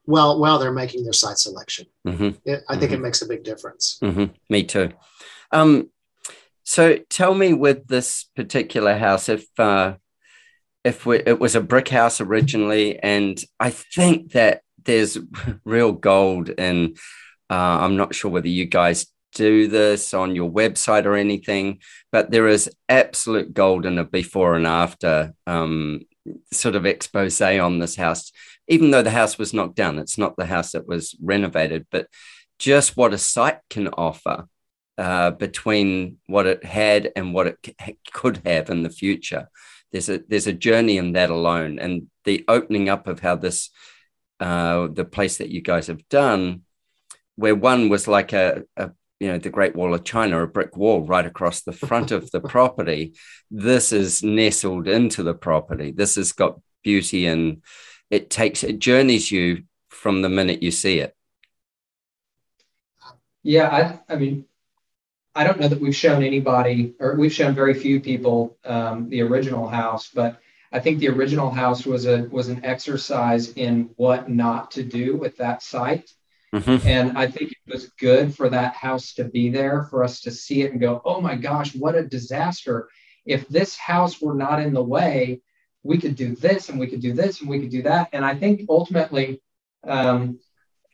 well, 0.07 0.39
while 0.39 0.59
they're 0.59 0.73
making 0.73 1.05
their 1.05 1.13
site 1.13 1.39
selection. 1.39 1.87
Mm-hmm. 2.07 2.31
It, 2.45 2.65
I 2.69 2.77
think 2.77 2.93
mm-hmm. 2.93 2.95
it 2.95 3.03
makes 3.03 3.23
a 3.23 3.29
big 3.29 3.45
difference. 3.45 3.99
Mm-hmm. 4.03 4.27
Me 4.49 4.65
too. 4.65 4.91
Um, 5.53 5.91
so 6.65 6.99
tell 7.09 7.35
me 7.35 7.53
with 7.53 7.87
this 7.87 8.27
particular 8.37 8.97
house, 8.97 9.29
if 9.29 9.47
uh, 9.59 9.95
if 10.85 11.05
we, 11.05 11.19
it 11.19 11.39
was 11.41 11.55
a 11.55 11.61
brick 11.61 11.89
house 11.89 12.21
originally, 12.21 12.99
and 12.99 13.43
I 13.59 13.71
think 13.71 14.33
that 14.33 14.63
there's 14.85 15.19
real 15.65 15.93
gold 15.93 16.49
in. 16.49 16.97
Uh, 17.49 17.83
I'm 17.83 17.97
not 17.97 18.15
sure 18.15 18.31
whether 18.31 18.49
you 18.49 18.67
guys 18.67 19.07
do 19.35 19.69
this 19.69 20.13
on 20.15 20.35
your 20.35 20.51
website 20.51 21.05
or 21.05 21.15
anything, 21.15 21.81
but 22.13 22.31
there 22.31 22.49
is 22.49 22.71
absolute 22.89 23.55
gold 23.55 23.87
in 23.87 23.99
a 23.99 24.05
before 24.05 24.57
and 24.57 24.67
after 24.67 25.35
um, 25.47 26.01
sort 26.53 26.75
of 26.75 26.87
expose 26.87 27.41
on 27.41 27.79
this 27.79 27.97
house. 27.97 28.33
Even 28.69 28.91
though 28.91 29.03
the 29.03 29.11
house 29.11 29.39
was 29.39 29.55
knocked 29.55 29.77
down, 29.77 29.99
it's 29.99 30.19
not 30.19 30.37
the 30.37 30.47
house 30.47 30.73
that 30.73 30.87
was 30.87 31.17
renovated, 31.23 31.87
but 31.91 32.07
just 32.59 32.97
what 32.97 33.15
a 33.15 33.19
site 33.19 33.59
can 33.69 33.89
offer 33.89 34.47
uh, 34.99 35.31
between 35.31 36.19
what 36.27 36.47
it 36.47 36.65
had 36.65 37.11
and 37.17 37.33
what 37.33 37.47
it 37.47 37.59
c- 37.65 37.99
could 38.13 38.43
have 38.45 38.71
in 38.71 38.83
the 38.83 38.91
future. 38.91 39.49
There's 39.93 40.09
a 40.09 40.21
there's 40.29 40.47
a 40.47 40.53
journey 40.53 40.99
in 40.99 41.13
that 41.13 41.31
alone, 41.31 41.79
and 41.79 42.09
the 42.25 42.45
opening 42.47 42.89
up 42.89 43.09
of 43.09 43.21
how 43.21 43.37
this 43.37 43.71
uh, 44.39 44.89
the 44.93 45.05
place 45.05 45.39
that 45.39 45.49
you 45.49 45.63
guys 45.63 45.89
have 45.89 46.07
done, 46.09 46.63
where 47.35 47.57
one 47.57 47.89
was 47.89 48.07
like 48.07 48.33
a, 48.33 48.63
a 48.77 48.91
you 49.21 49.29
know 49.29 49.39
the 49.39 49.51
Great 49.51 49.77
Wall 49.77 49.95
of 49.95 50.03
China, 50.03 50.43
a 50.43 50.47
brick 50.47 50.77
wall 50.77 51.03
right 51.03 51.27
across 51.27 51.61
the 51.61 51.73
front 51.73 52.11
of 52.11 52.31
the 52.31 52.41
property. 52.55 53.15
This 53.51 53.93
is 53.93 54.23
nestled 54.23 54.89
into 54.89 55.23
the 55.23 55.35
property. 55.35 55.93
This 55.93 56.17
has 56.17 56.33
got 56.33 56.61
beauty 56.83 57.27
and 57.27 57.63
it 58.09 58.31
takes 58.31 58.65
it 58.65 58.79
journeys 58.79 59.31
you 59.31 59.65
from 59.91 60.23
the 60.23 60.29
minute 60.31 60.63
you 60.63 60.71
see 60.71 60.99
it. 60.99 61.15
Yeah, 63.43 64.01
I, 64.09 64.13
I 64.13 64.17
mean, 64.17 64.47
I 65.35 65.45
don't 65.45 65.61
know 65.61 65.69
that 65.69 65.81
we've 65.81 65.97
shown 65.97 66.23
anybody, 66.23 66.95
or 66.99 67.15
we've 67.15 67.33
shown 67.33 67.55
very 67.55 67.75
few 67.75 68.01
people 68.01 68.59
um, 68.65 69.09
the 69.09 69.23
original 69.23 69.69
house, 69.69 70.11
but 70.13 70.41
I 70.73 70.81
think 70.81 70.99
the 70.99 71.09
original 71.09 71.51
house 71.51 71.85
was 71.85 72.07
a 72.07 72.25
was 72.25 72.49
an 72.49 72.65
exercise 72.65 73.53
in 73.53 73.91
what 73.97 74.29
not 74.29 74.71
to 74.73 74.83
do 74.83 75.17
with 75.17 75.37
that 75.39 75.63
site. 75.63 76.13
Mm-hmm. 76.55 76.87
And 76.87 77.17
I 77.17 77.29
think 77.29 77.53
it 77.53 77.73
was 77.73 77.91
good 78.01 78.35
for 78.35 78.49
that 78.49 78.75
house 78.75 79.15
to 79.15 79.25
be 79.25 79.51
there 79.51 79.85
for 79.85 80.03
us 80.03 80.21
to 80.23 80.31
see 80.31 80.63
it 80.63 80.73
and 80.73 80.81
go, 80.81 81.01
oh 81.05 81.21
my 81.21 81.37
gosh, 81.37 81.75
what 81.75 81.95
a 81.95 82.05
disaster. 82.05 82.89
If 83.25 83.49
this 83.49 83.77
house 83.77 84.21
were 84.21 84.35
not 84.35 84.61
in 84.61 84.73
the 84.73 84.83
way, 84.83 85.41
we 85.83 85.99
could 85.99 86.17
do 86.17 86.35
this 86.35 86.69
and 86.69 86.79
we 86.79 86.89
could 86.89 87.01
do 87.01 87.13
this 87.13 87.41
and 87.41 87.49
we 87.49 87.61
could 87.61 87.71
do 87.71 87.83
that. 87.83 88.09
And 88.13 88.25
I 88.25 88.35
think 88.35 88.63
ultimately, 88.69 89.41
um, 89.87 90.41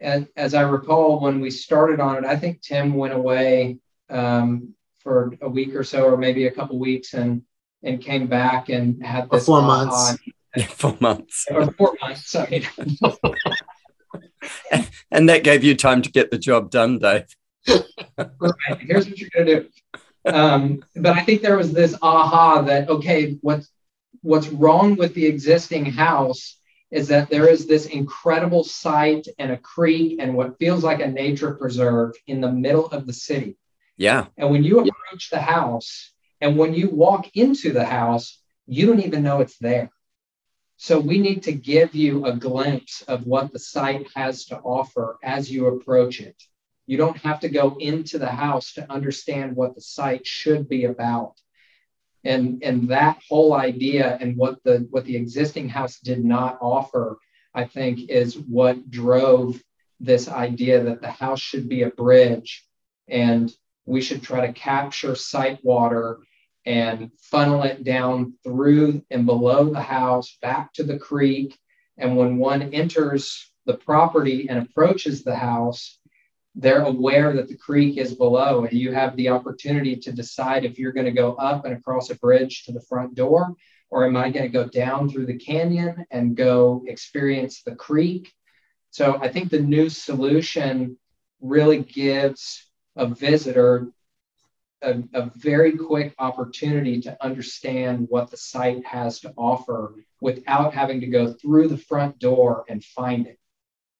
as, 0.01 0.27
as, 0.37 0.55
I 0.55 0.63
recall, 0.63 1.21
when 1.21 1.41
we 1.41 1.51
started 1.51 2.01
on 2.01 2.23
it, 2.23 2.25
I 2.25 2.37
think 2.37 2.61
Tim 2.61 2.95
went 2.95 3.15
away 3.15 3.79
um, 4.11 4.75
for 4.99 5.35
a 5.41 5.49
week 5.49 5.75
or 5.75 5.85
so, 5.85 6.05
or 6.05 6.17
maybe 6.17 6.47
a 6.47 6.53
couple 6.53 6.79
weeks, 6.79 7.15
and 7.15 7.43
and 7.83 8.01
came 8.01 8.27
back 8.27 8.69
and 8.69 9.05
had 9.05 9.31
this 9.31 9.47
four 9.47 9.63
months. 9.63 10.19
four 10.69 10.97
months. 11.01 11.47
Or 11.51 11.73
four 11.73 11.97
months. 12.01 12.31
Sorry. 12.31 12.67
and 15.11 15.28
that 15.28 15.45
gave 15.45 15.64
you 15.64 15.75
time 15.75 16.02
to 16.02 16.11
get 16.11 16.31
the 16.31 16.38
job 16.38 16.71
done, 16.71 16.99
Dave. 16.99 17.26
right. 18.19 18.81
Here's 18.81 19.09
what 19.09 19.19
you're 19.19 19.31
going 19.35 19.47
to 19.47 19.61
do. 19.61 19.69
Um, 20.26 20.85
but 20.95 21.16
I 21.16 21.23
think 21.23 21.43
there 21.43 21.57
was 21.57 21.73
this 21.73 21.95
aha 22.02 22.62
that 22.62 22.88
okay, 22.88 23.38
what's 23.43 23.71
what's 24.23 24.49
wrong 24.49 24.97
with 24.97 25.14
the 25.14 25.26
existing 25.26 25.85
house 25.85 26.57
is 26.90 27.09
that 27.09 27.31
there 27.31 27.49
is 27.49 27.66
this 27.66 27.87
incredible 27.87 28.64
site 28.64 29.26
and 29.38 29.52
a 29.52 29.57
creek 29.57 30.19
and 30.21 30.35
what 30.35 30.59
feels 30.59 30.85
like 30.85 31.00
a 31.00 31.07
nature 31.07 31.55
preserve 31.55 32.12
in 32.26 32.40
the 32.40 32.50
middle 32.50 32.87
of 32.87 33.07
the 33.07 33.12
city. 33.12 33.57
Yeah. 33.97 34.26
And 34.37 34.50
when 34.50 34.62
you 34.62 34.81
approach 34.81 35.31
the 35.31 35.40
house 35.40 36.12
and 36.40 36.57
when 36.57 36.75
you 36.75 36.90
walk 36.90 37.37
into 37.37 37.73
the 37.73 37.85
house, 37.85 38.40
you 38.66 38.87
don't 38.87 39.00
even 39.00 39.23
know 39.23 39.40
it's 39.40 39.59
there. 39.59 39.90
So 40.76 41.00
we 41.00 41.18
need 41.18 41.42
to 41.45 41.52
give 41.52 41.95
you 41.95 42.26
a 42.26 42.37
glimpse 42.37 43.02
of 43.02 43.26
what 43.26 43.52
the 43.52 43.59
site 43.59 44.06
has 44.14 44.45
to 44.47 44.59
offer 44.59 45.18
as 45.23 45.50
you 45.50 45.66
approach 45.66 46.21
it. 46.21 46.40
You 46.87 46.99
don't 46.99 47.16
have 47.18 47.40
to 47.40 47.49
go 47.49 47.76
into 47.80 48.18
the 48.18 48.30
house 48.30 48.75
to 48.75 48.90
understand 48.92 49.56
what 49.56 49.75
the 49.75 49.80
site 49.80 50.26
should 50.26 50.68
be 50.68 50.85
about. 50.85 51.35
And, 52.25 52.62
and 52.62 52.88
that 52.88 53.18
whole 53.28 53.54
idea 53.54 54.18
and 54.21 54.37
what 54.37 54.62
the 54.64 54.87
what 54.90 55.04
the 55.04 55.16
existing 55.16 55.68
house 55.68 55.99
did 56.00 56.25
not 56.25 56.59
offer, 56.61 57.18
I 57.54 57.64
think, 57.64 58.11
is 58.11 58.37
what 58.37 58.90
drove 58.90 59.62
this 60.00 60.28
idea 60.28 60.83
that 60.85 61.00
the 61.00 61.11
house 61.11 61.40
should 61.40 61.68
be 61.68 61.83
a 61.83 61.90
bridge 61.90 62.64
and 63.09 63.52
we 63.87 64.00
should 64.00 64.23
try 64.23 64.47
to 64.47 64.52
capture 64.52 65.14
site 65.14 65.64
water 65.64 66.18
and 66.66 67.11
funnel 67.20 67.62
it 67.62 67.85
down 67.85 68.35
through 68.42 69.02
and 69.11 69.25
below 69.25 69.70
the 69.70 69.80
house 69.80 70.37
back 70.42 70.73
to 70.75 70.82
the 70.82 70.99
creek. 70.99 71.56
And 71.96 72.16
when 72.16 72.37
one 72.37 72.75
enters 72.75 73.50
the 73.64 73.75
property 73.75 74.49
and 74.49 74.58
approaches 74.58 75.23
the 75.23 75.37
house, 75.37 75.99
they're 76.56 76.82
aware 76.82 77.32
that 77.35 77.49
the 77.49 77.56
creek 77.56 77.99
is 77.99 78.14
below, 78.14 78.64
and 78.64 78.78
you 78.78 78.92
have 78.92 79.14
the 79.16 79.28
opportunity 79.28 79.94
to 79.96 80.12
decide 80.12 80.64
if 80.64 80.78
you're 80.78 80.92
going 80.92 81.06
to 81.06 81.12
go 81.12 81.35
up 81.35 81.64
and 81.64 81.75
across 81.75 82.11
a 82.11 82.16
bridge 82.16 82.64
to 82.64 82.73
the 82.73 82.80
front 82.80 83.14
door, 83.14 83.54
or 83.90 84.06
am 84.06 84.16
I 84.16 84.30
going 84.30 84.46
to 84.46 84.49
go 84.49 84.66
down 84.66 85.08
through 85.08 85.26
the 85.26 85.38
canyon 85.38 86.06
and 86.11 86.37
go 86.37 86.82
experience 86.87 87.62
the 87.62 87.75
creek? 87.75 88.32
So 88.90 89.18
I 89.20 89.28
think 89.28 89.50
the 89.50 89.61
new 89.61 89.90
solution 89.90 90.96
really 91.40 91.82
gives 91.82 92.64
a 92.96 93.06
visitor 93.06 93.88
a, 94.87 95.02
a 95.14 95.31
very 95.37 95.73
quick 95.73 96.14
opportunity 96.19 97.00
to 97.02 97.25
understand 97.25 98.07
what 98.09 98.31
the 98.31 98.37
site 98.37 98.85
has 98.87 99.21
to 99.21 99.35
offer 99.37 99.95
without 100.21 100.73
having 100.73 101.00
to 101.00 101.07
go 101.07 101.33
through 101.33 101.69
the 101.69 101.76
front 101.76 102.19
door 102.19 102.64
and 102.69 102.83
find 102.83 103.26
it. 103.26 103.38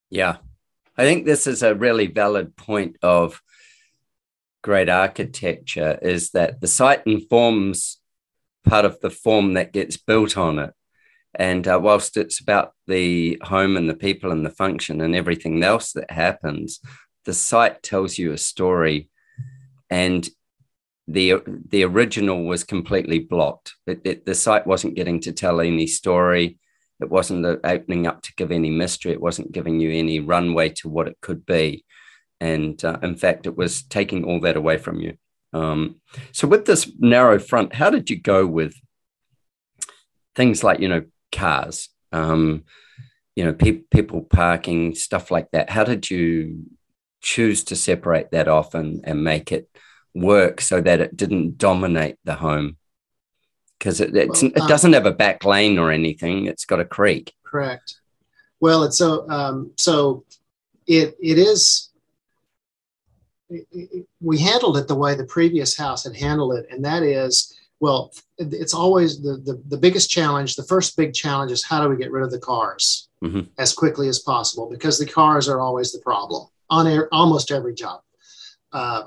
Yeah. 0.09 0.37
I 0.97 1.03
think 1.03 1.27
this 1.27 1.47
is 1.47 1.63
a 1.63 1.75
really 1.75 2.07
valid 2.07 2.57
point 2.57 2.97
of 3.03 3.43
great 4.63 4.89
architecture 4.89 5.99
is 6.01 6.31
that 6.31 6.61
the 6.61 6.67
site 6.67 7.07
informs 7.07 7.99
part 8.65 8.85
of 8.85 8.99
the 9.01 9.11
form 9.11 9.55
that 9.55 9.73
gets 9.73 9.97
built 9.97 10.37
on 10.37 10.59
it. 10.59 10.73
And 11.35 11.69
uh, 11.69 11.79
whilst 11.83 12.17
it's 12.17 12.41
about 12.41 12.73
the 12.87 13.39
home 13.43 13.77
and 13.77 13.89
the 13.89 13.95
people 13.95 14.33
and 14.33 14.45
the 14.45 14.51
function 14.51 15.01
and 15.03 15.15
everything 15.15 15.63
else 15.63 15.93
that 15.93 16.11
happens, 16.11 16.81
the 17.27 17.35
site 17.35 17.83
tells 17.83 18.17
you 18.17 18.33
a 18.33 18.39
story. 18.39 19.11
And 19.91 20.27
the 21.09 21.35
the 21.69 21.85
original 21.85 22.45
was 22.45 22.65
completely 22.65 23.21
blocked. 23.21 23.75
It, 23.87 24.01
it, 24.05 24.27
the 24.27 24.35
site 24.35 24.67
wasn't 24.67 24.97
getting 24.97 25.21
to 25.21 25.33
tell 25.33 25.61
any 25.61 25.87
story. 25.87 26.59
It 27.01 27.11
wasn't 27.11 27.45
opening 27.65 28.07
up 28.07 28.23
to 28.23 28.35
give 28.37 28.51
any 28.51 28.71
mystery. 28.71 29.13
It 29.13 29.21
wasn't 29.21 29.53
giving 29.53 29.81
you 29.81 29.91
any 29.91 30.19
runway 30.19 30.71
to 30.71 30.89
what 30.89 31.09
it 31.09 31.19
could 31.21 31.45
be. 31.45 31.85
And 32.41 32.83
uh, 32.85 32.99
in 33.03 33.17
fact, 33.17 33.47
it 33.47 33.57
was 33.57 33.83
taking 33.83 34.25
all 34.25 34.41
that 34.41 34.57
away 34.57 34.79
from 34.79 35.01
you. 35.01 35.17
Um, 35.53 35.97
so, 36.33 36.49
with 36.49 36.67
this 36.67 36.91
narrow 36.99 37.39
front, 37.39 37.75
how 37.75 37.91
did 37.91 38.11
you 38.11 38.21
go 38.21 38.47
with 38.47 38.75
things 40.35 40.65
like, 40.65 40.81
you 40.81 40.89
know, 40.89 41.05
cars, 41.33 41.89
um, 42.13 42.65
you 43.35 43.45
know, 43.45 43.53
pe- 43.53 43.83
people 43.91 44.23
parking, 44.23 44.95
stuff 44.95 45.31
like 45.31 45.51
that? 45.53 45.71
How 45.71 45.85
did 45.85 46.11
you 46.11 46.65
choose 47.23 47.65
to 47.65 47.77
separate 47.77 48.31
that 48.33 48.49
off 48.49 48.75
and, 48.75 49.01
and 49.05 49.25
make 49.25 49.53
it 49.53 49.69
work 50.17 50.61
so 50.61 50.81
that 50.81 51.01
it 51.01 51.17
didn't 51.17 51.59
dominate 51.59 52.19
the 52.25 52.35
home? 52.35 52.77
Because 53.79 54.01
it, 54.01 54.13
well, 54.13 54.31
it 54.31 54.61
um, 54.61 54.69
doesn't 54.69 54.93
have 54.95 55.07
a 55.07 55.13
back 55.13 55.45
lane 55.45 55.79
or 55.79 55.91
anything, 55.91 56.47
it's 56.47 56.65
got 56.65 56.81
a 56.81 56.85
creek. 56.85 57.35
Correct. 57.45 57.97
Well, 58.61 58.85
it's 58.85 58.99
so, 58.99 59.29
um, 59.29 59.73
so 59.77 60.25
it, 60.87 61.15
it 61.21 61.39
is 61.39 61.91
we 64.21 64.39
handled 64.39 64.77
it 64.77 64.89
the 64.89 64.95
way 64.95 65.15
the 65.15 65.25
previous 65.25 65.77
house 65.77 66.05
had 66.05 66.17
handled 66.17 66.55
it, 66.55 66.67
and 66.71 66.85
that 66.85 67.03
is, 67.03 67.57
well, 67.81 68.13
it's 68.39 68.75
always 68.75 69.23
the, 69.23 69.37
the, 69.45 69.63
the 69.69 69.77
biggest 69.77 70.11
challenge. 70.11 70.57
The 70.57 70.65
first 70.65 70.97
big 70.97 71.15
challenge 71.15 71.53
is 71.53 71.63
how 71.65 71.83
do 71.83 71.89
we 71.89 71.97
get 71.97 72.11
rid 72.11 72.25
of 72.25 72.31
the 72.31 72.39
cars 72.39 73.09
mm-hmm. 73.23 73.43
as 73.59 73.73
quickly 73.73 74.09
as 74.09 74.19
possible 74.19 74.69
because 74.69 74.99
the 74.99 75.07
cars 75.07 75.49
are 75.49 75.61
always 75.61 75.93
the 75.93 76.01
problem 76.01 76.49
on 76.71 76.87
air, 76.87 77.09
almost 77.13 77.51
every 77.51 77.75
job. 77.75 78.01
Uh, 78.73 79.05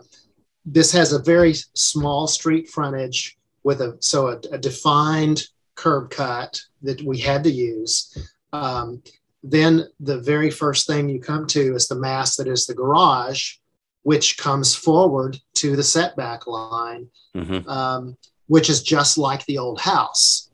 this 0.72 0.92
has 0.92 1.14
a 1.14 1.20
very 1.20 1.54
small 1.74 2.28
street 2.28 2.70
frontage 2.70 3.38
with 3.64 3.82
a 3.82 3.98
so 4.00 4.28
a, 4.28 4.40
a 4.52 4.58
defined 4.58 5.44
curb 5.76 6.10
cut 6.10 6.62
that 6.82 7.02
we 7.02 7.18
had 7.18 7.44
to 7.44 7.52
use. 7.52 8.30
Um, 8.54 9.02
then 9.44 9.88
the 10.00 10.20
very 10.20 10.52
first 10.52 10.86
thing 10.86 11.10
you 11.10 11.20
come 11.20 11.48
to 11.48 11.76
is 11.76 11.88
the 11.88 11.96
mass 11.96 12.36
that 12.36 12.48
is 12.48 12.66
the 12.66 12.74
garage, 12.74 13.56
which 14.04 14.38
comes 14.38 14.76
forward 14.76 15.38
to 15.56 15.76
the 15.76 15.84
setback 15.84 16.46
line, 16.46 17.08
mm-hmm. 17.36 17.68
um, 17.70 18.18
which 18.48 18.70
is 18.70 18.84
just 18.84 19.18
like 19.18 19.46
the 19.46 19.58
old 19.58 19.80
house. 19.80 20.50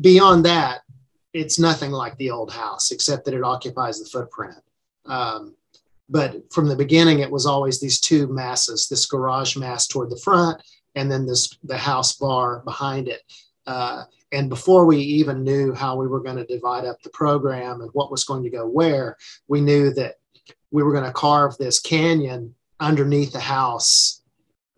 Beyond 0.00 0.44
that, 0.46 0.80
it's 1.32 1.58
nothing 1.58 1.90
like 1.90 2.16
the 2.16 2.30
old 2.30 2.50
house, 2.50 2.90
except 2.90 3.24
that 3.26 3.34
it 3.34 3.44
occupies 3.44 4.00
the 4.00 4.08
footprint. 4.08 4.62
Um, 5.04 5.54
but 6.10 6.52
from 6.52 6.66
the 6.68 6.76
beginning, 6.76 7.20
it 7.20 7.30
was 7.30 7.46
always 7.46 7.80
these 7.80 8.00
two 8.00 8.26
masses: 8.26 8.88
this 8.88 9.06
garage 9.06 9.56
mass 9.56 9.86
toward 9.86 10.10
the 10.10 10.20
front, 10.22 10.60
and 10.94 11.10
then 11.10 11.24
this 11.24 11.56
the 11.64 11.78
house 11.78 12.16
bar 12.16 12.60
behind 12.64 13.08
it. 13.08 13.22
Uh, 13.66 14.04
and 14.32 14.48
before 14.48 14.84
we 14.84 14.98
even 14.98 15.42
knew 15.42 15.72
how 15.72 15.96
we 15.96 16.06
were 16.06 16.20
going 16.20 16.36
to 16.36 16.44
divide 16.44 16.84
up 16.84 17.00
the 17.02 17.10
program 17.10 17.80
and 17.80 17.90
what 17.92 18.10
was 18.10 18.24
going 18.24 18.42
to 18.42 18.50
go 18.50 18.66
where, 18.66 19.16
we 19.48 19.60
knew 19.60 19.92
that 19.94 20.16
we 20.70 20.82
were 20.82 20.92
going 20.92 21.04
to 21.04 21.12
carve 21.12 21.56
this 21.58 21.80
canyon 21.80 22.54
underneath 22.78 23.32
the 23.32 23.40
house. 23.40 24.22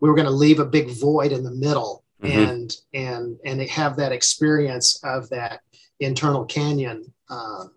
We 0.01 0.09
were 0.09 0.15
going 0.15 0.27
to 0.27 0.33
leave 0.33 0.59
a 0.59 0.67
big 0.67 0.91
void 0.91 1.33
in 1.33 1.45
the 1.45 1.51
middle 1.51 2.05
mm-hmm. 2.23 2.39
and 2.39 2.77
and 2.95 3.39
and 3.45 3.63
have 3.63 3.97
that 3.97 4.13
experience 4.13 5.01
of 5.05 5.29
that 5.31 5.61
internal 6.01 6.45
canyon. 6.45 7.13
Um, 7.29 7.73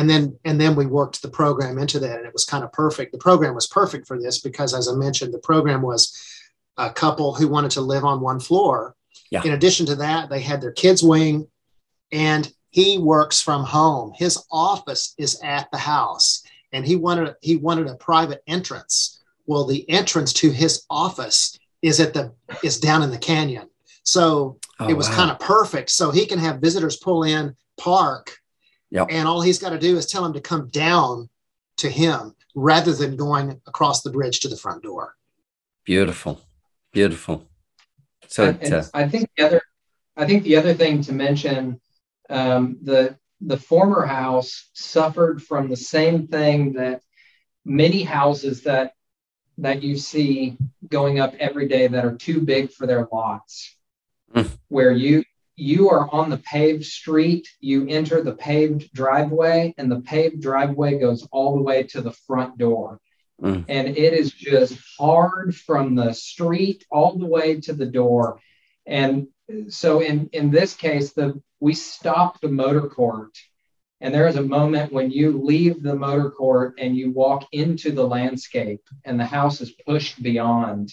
and 0.00 0.08
then 0.08 0.38
and 0.44 0.60
then 0.60 0.74
we 0.74 0.86
worked 0.86 1.22
the 1.22 1.28
program 1.28 1.78
into 1.78 1.98
that, 2.00 2.18
and 2.18 2.26
it 2.26 2.32
was 2.32 2.44
kind 2.44 2.64
of 2.64 2.72
perfect. 2.72 3.12
The 3.12 3.18
program 3.18 3.54
was 3.54 3.66
perfect 3.66 4.06
for 4.06 4.18
this 4.18 4.40
because, 4.40 4.74
as 4.74 4.88
I 4.88 4.94
mentioned, 4.94 5.34
the 5.34 5.38
program 5.38 5.82
was 5.82 6.16
a 6.76 6.90
couple 6.90 7.34
who 7.34 7.48
wanted 7.48 7.72
to 7.72 7.80
live 7.80 8.04
on 8.04 8.20
one 8.20 8.40
floor. 8.40 8.96
Yeah. 9.30 9.42
In 9.44 9.52
addition 9.52 9.86
to 9.86 9.96
that, 9.96 10.30
they 10.30 10.40
had 10.40 10.60
their 10.60 10.72
kids' 10.72 11.02
wing, 11.02 11.46
and 12.10 12.52
he 12.70 12.98
works 12.98 13.40
from 13.40 13.64
home. 13.64 14.12
His 14.16 14.42
office 14.50 15.14
is 15.18 15.40
at 15.42 15.70
the 15.70 15.78
house 15.78 16.42
and 16.72 16.86
he 16.86 16.96
wanted 16.96 17.34
he 17.40 17.56
wanted 17.56 17.88
a 17.88 17.94
private 17.96 18.42
entrance. 18.46 19.22
Well, 19.46 19.66
the 19.66 19.88
entrance 19.90 20.32
to 20.34 20.50
his 20.50 20.84
office 20.88 21.58
is 21.82 22.00
at 22.00 22.14
the 22.14 22.32
is 22.62 22.78
down 22.78 23.02
in 23.02 23.10
the 23.10 23.18
canyon. 23.18 23.68
So 24.02 24.58
oh, 24.78 24.88
it 24.88 24.94
was 24.94 25.08
wow. 25.08 25.16
kind 25.16 25.30
of 25.30 25.38
perfect. 25.38 25.90
So 25.90 26.10
he 26.10 26.26
can 26.26 26.38
have 26.38 26.60
visitors 26.60 26.96
pull 26.96 27.24
in, 27.24 27.54
park, 27.78 28.38
yep. 28.90 29.08
and 29.10 29.26
all 29.26 29.40
he's 29.40 29.58
got 29.58 29.70
to 29.70 29.78
do 29.78 29.96
is 29.96 30.06
tell 30.06 30.24
him 30.24 30.32
to 30.32 30.40
come 30.40 30.68
down 30.68 31.28
to 31.78 31.88
him 31.88 32.34
rather 32.54 32.92
than 32.92 33.16
going 33.16 33.60
across 33.66 34.02
the 34.02 34.10
bridge 34.10 34.40
to 34.40 34.48
the 34.48 34.56
front 34.56 34.82
door. 34.82 35.14
Beautiful, 35.84 36.40
beautiful. 36.92 37.46
So 38.28 38.48
uh, 38.48 38.84
I 38.94 39.08
think 39.08 39.28
the 39.36 39.46
other, 39.46 39.62
I 40.16 40.26
think 40.26 40.44
the 40.44 40.56
other 40.56 40.74
thing 40.74 41.02
to 41.02 41.12
mention, 41.12 41.80
um, 42.28 42.78
the 42.82 43.18
the 43.40 43.56
former 43.56 44.04
house 44.04 44.68
suffered 44.74 45.42
from 45.42 45.68
the 45.68 45.76
same 45.76 46.26
thing 46.28 46.74
that 46.74 47.02
many 47.64 48.02
houses 48.02 48.62
that 48.62 48.92
that 49.58 49.82
you 49.82 49.96
see 49.96 50.56
going 50.88 51.20
up 51.20 51.34
every 51.38 51.68
day 51.68 51.86
that 51.86 52.04
are 52.04 52.16
too 52.16 52.40
big 52.40 52.70
for 52.70 52.86
their 52.86 53.08
lots 53.12 53.76
mm. 54.34 54.48
where 54.68 54.92
you 54.92 55.24
you 55.60 55.90
are 55.90 56.12
on 56.12 56.30
the 56.30 56.38
paved 56.38 56.84
street 56.84 57.46
you 57.60 57.86
enter 57.88 58.22
the 58.22 58.34
paved 58.34 58.92
driveway 58.92 59.74
and 59.76 59.90
the 59.90 60.00
paved 60.00 60.40
driveway 60.40 60.98
goes 60.98 61.26
all 61.30 61.54
the 61.54 61.62
way 61.62 61.82
to 61.82 62.00
the 62.00 62.12
front 62.12 62.56
door. 62.56 62.98
Mm. 63.42 63.64
and 63.68 63.88
it 63.88 64.12
is 64.12 64.32
just 64.32 64.78
hard 64.98 65.56
from 65.56 65.94
the 65.94 66.12
street 66.12 66.84
all 66.90 67.16
the 67.16 67.24
way 67.24 67.58
to 67.62 67.72
the 67.72 67.86
door. 67.86 68.38
And 68.86 69.28
so 69.68 70.00
in 70.00 70.28
in 70.32 70.50
this 70.50 70.74
case 70.74 71.12
the 71.14 71.40
we 71.58 71.72
stop 71.72 72.40
the 72.40 72.48
motor 72.48 72.88
court 72.88 73.34
and 74.00 74.14
there 74.14 74.28
is 74.28 74.36
a 74.36 74.42
moment 74.42 74.92
when 74.92 75.10
you 75.10 75.42
leave 75.42 75.82
the 75.82 75.94
motor 75.94 76.30
court 76.30 76.74
and 76.78 76.96
you 76.96 77.12
walk 77.12 77.46
into 77.52 77.92
the 77.92 78.06
landscape 78.06 78.82
and 79.04 79.18
the 79.18 79.26
house 79.26 79.60
is 79.60 79.72
pushed 79.72 80.22
beyond. 80.22 80.92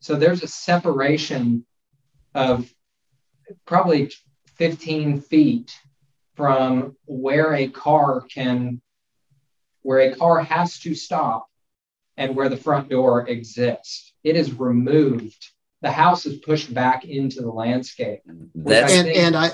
So 0.00 0.14
there's 0.14 0.42
a 0.42 0.48
separation 0.48 1.64
of 2.34 2.72
probably 3.66 4.12
15 4.56 5.20
feet 5.20 5.78
from 6.34 6.96
where 7.06 7.54
a 7.54 7.68
car 7.68 8.22
can 8.22 8.80
where 9.82 10.00
a 10.00 10.14
car 10.16 10.42
has 10.42 10.78
to 10.80 10.94
stop 10.94 11.48
and 12.16 12.34
where 12.34 12.48
the 12.48 12.56
front 12.56 12.88
door 12.88 13.26
exists 13.28 14.12
it 14.24 14.36
is 14.36 14.52
removed 14.52 15.52
the 15.80 15.90
house 15.90 16.26
is 16.26 16.38
pushed 16.38 16.72
back 16.74 17.04
into 17.04 17.40
the 17.40 17.50
landscape. 17.50 18.20
That's, 18.54 18.92
and, 18.92 19.08
and 19.08 19.36
I, 19.36 19.50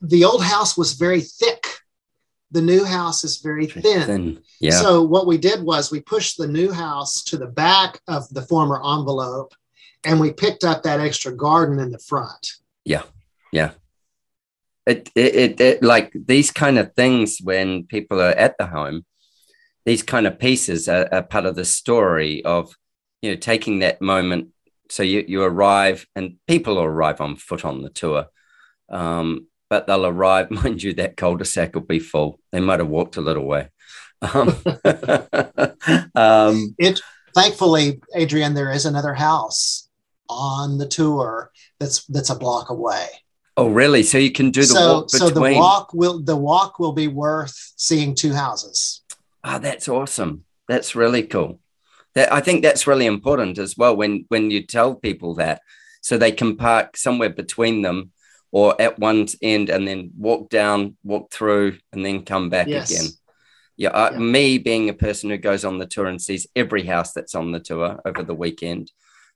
the 0.00 0.24
old 0.24 0.42
house 0.42 0.76
was 0.76 0.92
very 0.92 1.20
thick. 1.20 1.66
The 2.52 2.62
new 2.62 2.84
house 2.84 3.24
is 3.24 3.38
very 3.38 3.66
thin. 3.66 4.02
thin. 4.06 4.42
Yeah. 4.60 4.80
So 4.80 5.02
what 5.02 5.26
we 5.26 5.36
did 5.36 5.62
was 5.62 5.90
we 5.90 6.00
pushed 6.00 6.38
the 6.38 6.46
new 6.46 6.70
house 6.70 7.24
to 7.24 7.36
the 7.36 7.46
back 7.46 8.00
of 8.06 8.28
the 8.32 8.42
former 8.42 8.76
envelope, 8.76 9.52
and 10.04 10.20
we 10.20 10.32
picked 10.32 10.62
up 10.62 10.84
that 10.84 11.00
extra 11.00 11.32
garden 11.32 11.80
in 11.80 11.90
the 11.90 11.98
front. 11.98 12.52
Yeah, 12.86 13.02
yeah. 13.52 13.72
It, 14.86 15.10
it, 15.14 15.34
it, 15.34 15.60
it 15.60 15.82
like 15.82 16.12
these 16.14 16.52
kind 16.52 16.78
of 16.78 16.94
things 16.94 17.38
when 17.42 17.84
people 17.86 18.20
are 18.22 18.30
at 18.30 18.56
the 18.56 18.66
home, 18.66 19.04
these 19.84 20.02
kind 20.02 20.26
of 20.26 20.38
pieces 20.38 20.88
are, 20.88 21.08
are 21.12 21.22
part 21.22 21.44
of 21.44 21.56
the 21.56 21.64
story 21.64 22.44
of 22.44 22.72
you 23.20 23.30
know 23.30 23.36
taking 23.36 23.80
that 23.80 24.00
moment. 24.00 24.48
So 24.88 25.02
you, 25.02 25.24
you 25.26 25.42
arrive 25.42 26.06
and 26.14 26.36
people 26.46 26.76
will 26.76 26.84
arrive 26.84 27.20
on 27.20 27.36
foot 27.36 27.64
on 27.64 27.82
the 27.82 27.90
tour 27.90 28.26
um, 28.88 29.48
but 29.68 29.86
they'll 29.86 30.06
arrive 30.06 30.50
mind 30.62 30.82
you 30.82 30.94
that 30.94 31.16
cul-de-sac 31.16 31.74
will 31.74 31.82
be 31.82 31.98
full. 31.98 32.40
They 32.52 32.60
might 32.60 32.80
have 32.80 32.88
walked 32.88 33.16
a 33.16 33.20
little 33.20 33.46
way. 33.46 33.68
Um, 34.22 34.54
um, 36.14 36.74
it 36.78 37.00
thankfully 37.34 38.00
adrian 38.14 38.54
there 38.54 38.72
is 38.72 38.86
another 38.86 39.12
house 39.12 39.85
on 40.28 40.78
the 40.78 40.86
tour 40.86 41.50
that's 41.78 42.04
that's 42.06 42.30
a 42.30 42.34
block 42.34 42.70
away 42.70 43.06
oh 43.56 43.68
really 43.68 44.02
so 44.02 44.18
you 44.18 44.32
can 44.32 44.50
do 44.50 44.60
the 44.60 44.66
so, 44.66 44.94
walk 44.94 45.10
between. 45.10 45.28
so 45.28 45.34
the 45.34 45.54
walk 45.54 45.94
will 45.94 46.22
the 46.22 46.36
walk 46.36 46.78
will 46.78 46.92
be 46.92 47.08
worth 47.08 47.72
seeing 47.76 48.14
two 48.14 48.32
houses 48.32 49.02
oh 49.44 49.58
that's 49.58 49.88
awesome 49.88 50.44
that's 50.68 50.94
really 50.94 51.22
cool 51.22 51.60
that, 52.16 52.32
I 52.32 52.40
think 52.40 52.62
that's 52.62 52.86
really 52.86 53.04
important 53.04 53.58
as 53.58 53.76
well 53.76 53.94
when 53.94 54.24
when 54.28 54.50
you 54.50 54.62
tell 54.62 54.94
people 54.94 55.34
that, 55.34 55.60
so 56.00 56.16
they 56.16 56.32
can 56.32 56.56
park 56.56 56.96
somewhere 56.96 57.28
between 57.28 57.82
them 57.82 58.10
or 58.50 58.80
at 58.80 58.98
one 58.98 59.26
end 59.42 59.68
and 59.68 59.86
then 59.86 60.12
walk 60.16 60.48
down, 60.48 60.96
walk 61.04 61.30
through, 61.30 61.76
and 61.92 62.04
then 62.04 62.24
come 62.24 62.48
back 62.48 62.68
yes. 62.68 62.90
again. 62.90 63.10
Yeah, 63.76 63.90
I, 63.90 64.12
yeah, 64.12 64.18
me 64.18 64.56
being 64.56 64.88
a 64.88 64.94
person 64.94 65.28
who 65.28 65.36
goes 65.36 65.62
on 65.62 65.76
the 65.76 65.84
tour 65.86 66.06
and 66.06 66.20
sees 66.20 66.46
every 66.56 66.84
house 66.84 67.12
that's 67.12 67.34
on 67.34 67.52
the 67.52 67.60
tour 67.60 68.00
over 68.06 68.22
the 68.22 68.34
weekend, 68.34 68.90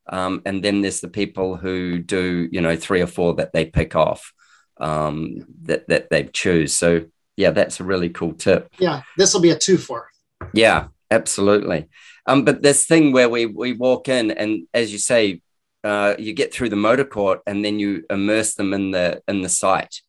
um, 0.09 0.43
and 0.45 0.63
then 0.63 0.81
there's 0.81 1.01
the 1.01 1.09
people 1.09 1.57
who 1.57 1.99
do, 1.99 2.49
you 2.51 2.61
know, 2.61 2.77
three 2.77 3.01
or 3.01 3.07
four 3.07 3.35
that 3.35 3.53
they 3.53 3.67
pick 3.67 3.95
off, 3.95 4.33
um, 4.79 5.47
that 5.63 5.89
that 5.89 6.11
they 6.11 6.25
choose. 6.25 6.75
So 6.75 7.07
yeah, 7.37 7.51
that's 7.51 7.81
a 7.81 7.85
really 7.85 8.11
cool 8.11 8.33
tip. 8.33 8.73
Yeah, 8.79 9.03
this 9.17 9.33
will 9.33 9.41
be 9.41 9.51
a 9.51 9.59
two 9.59 9.79
for. 9.79 10.09
Yeah, 10.53 10.89
absolutely. 11.11 11.89
Um, 12.27 12.45
but 12.45 12.63
this 12.63 12.87
thing 12.87 13.13
where 13.13 13.29
we 13.29 13.47
we 13.47 13.73
walk 13.73 14.09
in 14.09 14.31
and 14.31 14.67
as 14.75 14.93
you 14.93 14.99
say, 14.99 15.43
uh, 15.85 16.15
you 16.19 16.33
get 16.33 16.53
through 16.53 16.69
the 16.69 16.77
motor 16.77 17.05
court 17.05 17.41
and 17.47 17.65
then 17.65 17.79
you 17.79 18.05
immerse 18.11 18.55
them 18.55 18.75
in 18.75 18.91
the 18.91 19.23
in 19.29 19.43
the 19.43 19.49
site. 19.49 20.03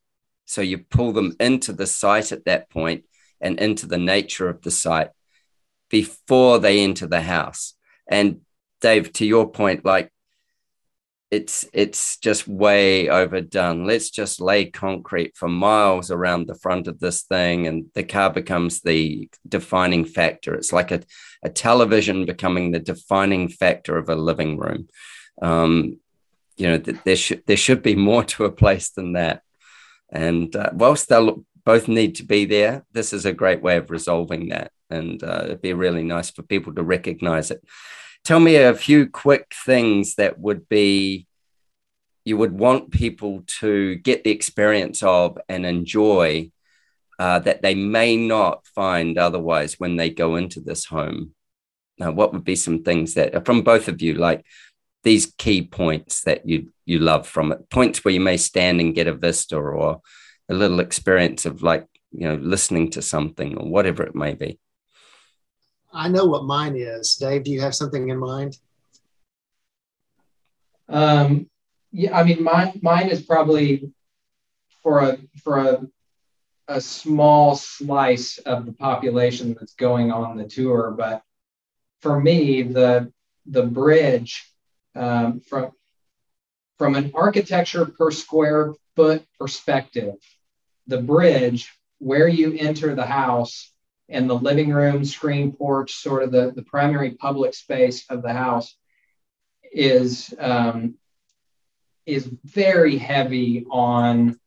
So 0.46 0.62
you 0.62 0.80
pull 0.80 1.14
them 1.14 1.36
into 1.40 1.72
the 1.72 1.88
site 1.88 2.32
at 2.32 2.46
that 2.46 2.70
point 2.70 3.06
and 3.40 3.60
into 3.60 3.88
the 3.88 3.98
nature 3.98 4.50
of 4.50 4.62
the 4.62 4.72
site 4.72 5.12
before 5.90 6.60
they 6.60 6.82
enter 6.82 7.08
the 7.08 7.22
house. 7.22 7.74
And 8.10 8.42
Dave, 8.82 9.14
to 9.14 9.26
your 9.26 9.50
point, 9.50 9.86
like 9.86 10.12
it's 11.32 11.66
it's 11.72 12.18
just 12.18 12.46
way 12.46 13.08
overdone. 13.08 13.86
Let's 13.86 14.10
just 14.10 14.42
lay 14.42 14.66
concrete 14.66 15.38
for 15.38 15.48
miles 15.48 16.12
around 16.12 16.46
the 16.46 16.56
front 16.56 16.88
of 16.88 17.00
this 17.00 17.22
thing, 17.22 17.68
and 17.68 17.86
the 17.96 18.04
car 18.04 18.30
becomes 18.30 18.82
the 18.82 19.30
defining 19.48 20.04
factor. 20.04 20.54
It's 20.54 20.74
like 20.74 20.92
a, 20.92 21.02
a 21.42 21.50
television 21.50 22.26
becoming 22.26 22.72
the 22.72 22.80
defining 22.80 23.48
factor 23.48 23.98
of 23.98 24.10
a 24.10 24.16
living 24.16 24.58
room. 24.58 24.90
Um, 25.42 26.00
you 26.58 26.68
know, 26.68 26.78
th- 26.78 26.98
there 27.06 27.16
should 27.16 27.44
there 27.48 27.58
should 27.58 27.82
be 27.82 27.96
more 27.96 28.26
to 28.26 28.44
a 28.44 28.52
place 28.52 28.90
than 28.90 29.14
that. 29.14 29.42
And 30.12 30.54
uh, 30.54 30.72
whilst 30.74 31.08
they'll 31.08 31.46
both 31.64 31.88
need 31.88 32.16
to 32.16 32.26
be 32.26 32.44
there, 32.44 32.84
this 32.92 33.14
is 33.14 33.26
a 33.26 33.32
great 33.32 33.62
way 33.62 33.78
of 33.78 33.90
resolving 33.90 34.50
that, 34.50 34.74
and 34.90 35.24
uh, 35.24 35.44
it'd 35.46 35.62
be 35.62 35.74
really 35.74 36.04
nice 36.04 36.30
for 36.30 36.44
people 36.44 36.76
to 36.76 36.84
recognize 36.84 37.52
it 37.52 37.64
tell 38.24 38.40
me 38.40 38.56
a 38.56 38.74
few 38.74 39.10
quick 39.10 39.54
things 39.66 40.16
that 40.16 40.40
would 40.40 40.68
be 40.70 41.28
you 42.24 42.38
would 42.38 42.52
want 42.52 42.92
people 42.92 43.44
to 43.60 43.96
get 43.96 44.24
the 44.24 44.30
experience 44.32 45.02
of 45.02 45.38
and 45.50 45.66
enjoy 45.66 46.52
uh, 47.18 47.40
that 47.40 47.62
they 47.62 47.76
may 47.76 48.16
not 48.16 48.66
find 48.68 49.18
otherwise 49.18 49.80
when 49.80 49.96
they 49.96 50.10
go 50.10 50.36
into 50.36 50.60
this 50.60 50.86
home. 50.86 51.32
Now, 51.98 52.12
what 52.12 52.34
would 52.34 52.44
be 52.44 52.56
some 52.56 52.84
things 52.84 53.16
that 53.16 53.46
from 53.46 53.62
both 53.62 53.88
of 53.88 54.02
you, 54.02 54.16
like 54.16 54.46
these 55.04 55.34
key 55.38 55.64
points 55.64 56.22
that 56.22 56.48
you 56.48 56.72
you 56.86 57.00
love 57.00 57.28
from 57.28 57.52
it, 57.52 57.70
points 57.70 58.04
where 58.04 58.14
you 58.14 58.20
may 58.20 58.38
stand 58.38 58.82
and 58.82 58.96
get 58.96 59.08
a 59.08 59.14
vista 59.14 59.56
or 59.58 60.02
a 60.50 60.54
little 60.54 60.80
experience 60.80 61.46
of 61.46 61.64
like 61.64 61.88
you 62.12 62.28
know 62.28 62.36
listening 62.36 62.90
to 62.92 63.02
something 63.02 63.58
or 63.58 63.70
whatever 63.70 64.04
it 64.04 64.16
may 64.16 64.34
be. 64.34 64.60
I 65.94 66.08
know 66.08 66.26
what 66.26 66.46
mine 66.46 66.76
is. 66.76 67.16
Dave, 67.16 67.44
do 67.44 67.52
you 67.52 67.62
have 67.62 67.76
something 67.76 68.10
in 68.10 68.18
mind? 68.18 68.58
Um, 70.88 71.50
yeah, 71.92 72.18
I 72.18 72.24
mean, 72.24 72.44
mine 72.44 72.80
mine 72.82 73.10
is 73.10 73.22
probably 73.22 73.92
for 74.84 75.00
a 75.02 75.18
for 75.44 75.58
a 75.58 75.88
a 76.68 76.80
small 76.80 77.56
slice 77.56 78.38
of 78.40 78.66
the 78.66 78.72
population 78.72 79.56
that's 79.60 79.74
going 79.74 80.12
on 80.12 80.38
the 80.38 80.46
tour, 80.46 80.92
but 80.98 81.22
for 82.00 82.20
me, 82.20 82.62
the 82.62 83.12
the 83.46 83.64
bridge 83.64 84.50
um, 84.96 85.42
from 85.42 85.72
from 86.78 86.96
an 86.96 87.12
architecture 87.14 87.86
per 87.86 88.12
square 88.12 88.74
foot 88.96 89.26
perspective, 89.40 90.16
the 90.88 91.02
bridge 91.02 91.72
where 92.00 92.28
you 92.28 92.54
enter 92.58 92.96
the 92.96 93.06
house 93.06 93.71
and 94.12 94.30
the 94.30 94.36
living 94.36 94.70
room, 94.70 95.06
screen 95.06 95.54
porch, 95.54 95.94
sort 95.94 96.24
of 96.24 96.32
the, 96.32 96.52
the 96.56 96.64
primary 96.64 97.12
public 97.12 97.54
space 97.54 98.06
of 98.10 98.22
the 98.22 98.34
house, 98.34 98.76
is 99.72 100.34
um, 100.38 100.96
is 102.06 102.30
very 102.44 102.98
heavy 102.98 103.66
on 103.72 104.40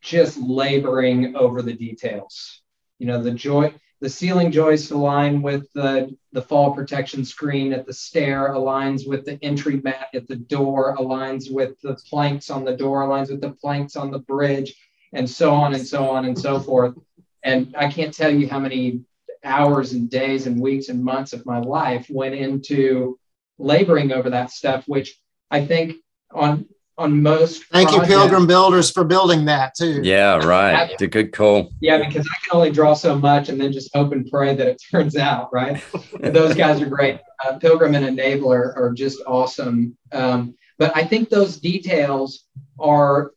just 0.00 0.38
laboring 0.38 1.34
over 1.34 1.62
the 1.62 1.72
details. 1.72 2.62
You 2.98 3.06
know, 3.06 3.22
the 3.22 3.32
joy, 3.32 3.74
the 4.00 4.08
ceiling 4.08 4.52
joists 4.52 4.90
align 4.90 5.42
with 5.42 5.72
the 5.72 6.16
the 6.32 6.42
fall 6.42 6.72
protection 6.72 7.24
screen 7.24 7.72
at 7.72 7.86
the 7.86 7.92
stair, 7.92 8.50
aligns 8.50 9.08
with 9.08 9.24
the 9.24 9.42
entry 9.42 9.80
mat 9.82 10.08
at 10.14 10.28
the 10.28 10.36
door, 10.36 10.96
aligns 10.96 11.52
with 11.52 11.80
the 11.80 11.94
planks 12.08 12.50
on 12.50 12.64
the 12.64 12.76
door, 12.76 13.02
aligns 13.02 13.30
with 13.30 13.40
the 13.40 13.50
planks 13.50 13.96
on 13.96 14.10
the 14.10 14.20
bridge, 14.20 14.74
and 15.12 15.28
so 15.28 15.52
on 15.52 15.74
and 15.74 15.86
so 15.86 16.08
on 16.10 16.26
and 16.26 16.38
so 16.38 16.60
forth. 16.60 16.94
And 17.44 17.74
I 17.76 17.90
can't 17.90 18.14
tell 18.14 18.30
you 18.30 18.48
how 18.48 18.58
many 18.58 19.04
hours 19.44 19.92
and 19.92 20.10
days 20.10 20.46
and 20.46 20.60
weeks 20.60 20.88
and 20.88 21.04
months 21.04 21.32
of 21.32 21.46
my 21.46 21.60
life 21.60 22.06
went 22.10 22.34
into 22.34 23.18
laboring 23.58 24.12
over 24.12 24.30
that 24.30 24.50
stuff, 24.50 24.84
which 24.86 25.18
I 25.50 25.64
think 25.64 25.96
on 26.32 26.66
on 26.98 27.22
most. 27.22 27.64
Thank 27.66 27.90
projects, 27.90 28.10
you, 28.10 28.16
Pilgrim 28.16 28.46
Builders, 28.46 28.90
for 28.90 29.04
building 29.04 29.44
that 29.44 29.74
too. 29.76 30.00
Yeah, 30.02 30.44
right. 30.44 30.90
It's 30.90 31.00
a 31.00 31.06
good 31.06 31.32
call. 31.32 31.70
Yeah, 31.80 31.98
because 31.98 32.26
I 32.26 32.34
can 32.44 32.56
only 32.56 32.72
draw 32.72 32.94
so 32.94 33.16
much 33.16 33.48
and 33.48 33.60
then 33.60 33.72
just 33.72 33.94
hope 33.94 34.12
and 34.12 34.28
pray 34.28 34.54
that 34.56 34.66
it 34.66 34.82
turns 34.90 35.16
out 35.16 35.52
right. 35.52 35.82
those 36.20 36.54
guys 36.54 36.82
are 36.82 36.88
great. 36.88 37.20
Uh, 37.44 37.56
Pilgrim 37.58 37.94
and 37.94 38.18
Enabler 38.18 38.76
are 38.76 38.92
just 38.92 39.22
awesome. 39.26 39.96
Um, 40.12 40.56
but 40.76 40.94
I 40.96 41.04
think 41.04 41.28
those 41.28 41.58
details 41.58 42.44
are 42.78 43.32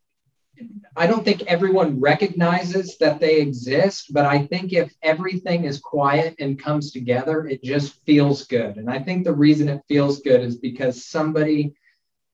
I 0.96 1.08
don't 1.08 1.24
think 1.24 1.44
everyone 1.44 2.00
recognizes 2.00 2.98
that 2.98 3.20
they 3.20 3.40
exist, 3.40 4.12
but 4.14 4.26
I 4.26 4.46
think 4.46 4.74
if 4.74 4.94
everything 5.02 5.64
is 5.64 5.80
quiet 5.80 6.36
and 6.40 6.62
comes 6.62 6.92
together, 6.92 7.48
it 7.48 7.64
just 7.64 8.04
feels 8.06 8.46
good. 8.46 8.78
And 8.78 8.90
I 8.90 9.00
think 9.00 9.24
the 9.24 9.34
reason 9.34 9.70
it 9.70 9.82
feels 9.88 10.20
good 10.22 10.42
is 10.42 10.58
because 10.58 11.06
somebody 11.06 11.74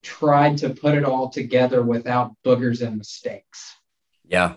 tried 0.01 0.57
to 0.59 0.69
put 0.69 0.95
it 0.95 1.05
all 1.05 1.29
together 1.29 1.83
without 1.83 2.35
boogers 2.43 2.85
and 2.85 2.97
mistakes. 2.97 3.75
Yeah. 4.25 4.55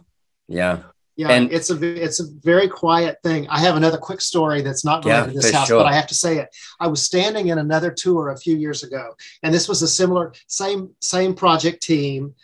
Yeah. 0.49 0.83
Yeah, 1.21 1.33
and 1.33 1.53
it's 1.53 1.69
a 1.69 2.03
it's 2.03 2.19
a 2.21 2.25
very 2.43 2.67
quiet 2.67 3.19
thing. 3.23 3.47
I 3.51 3.59
have 3.59 3.77
another 3.77 3.99
quick 3.99 4.23
story 4.23 4.63
that's 4.63 4.87
not 4.87 5.05
related 5.05 5.27
yeah, 5.27 5.27
to 5.27 5.47
this 5.47 5.51
house, 5.53 5.69
sure. 5.69 5.79
but 5.79 5.87
I 5.87 5.93
have 5.93 6.07
to 6.07 6.15
say 6.15 6.39
it. 6.39 6.49
I 6.79 6.87
was 6.87 7.03
standing 7.03 7.49
in 7.49 7.59
another 7.59 7.91
tour 7.91 8.31
a 8.31 8.39
few 8.39 8.57
years 8.57 8.83
ago, 8.85 9.15
and 9.43 9.53
this 9.53 9.69
was 9.69 9.83
a 9.83 9.89
similar 9.89 10.33
same 10.47 10.95
same 11.03 11.35
project 11.35 11.83
team 11.83 12.35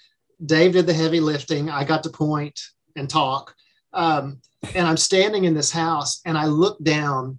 Dave 0.45 0.73
did 0.73 0.87
the 0.87 0.95
heavy 0.95 1.21
lifting. 1.21 1.71
I 1.71 1.85
got 1.85 2.03
to 2.05 2.11
point 2.11 2.61
and 2.95 3.09
talk. 3.09 3.55
Um, 3.93 4.41
and 4.75 4.87
I'm 4.87 4.97
standing 4.97 5.45
in 5.45 5.55
this 5.55 5.71
house 5.71 6.21
and 6.25 6.37
I 6.37 6.47
look 6.47 6.83
down 6.83 7.39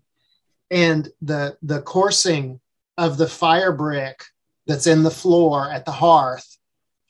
and 0.69 1.07
the 1.21 1.57
the 1.61 1.81
coursing 1.81 2.59
of 2.97 3.17
the 3.17 3.27
fire 3.27 3.71
brick 3.71 4.23
that's 4.65 4.87
in 4.87 5.03
the 5.03 5.11
floor 5.11 5.69
at 5.69 5.85
the 5.85 5.91
hearth. 5.91 6.57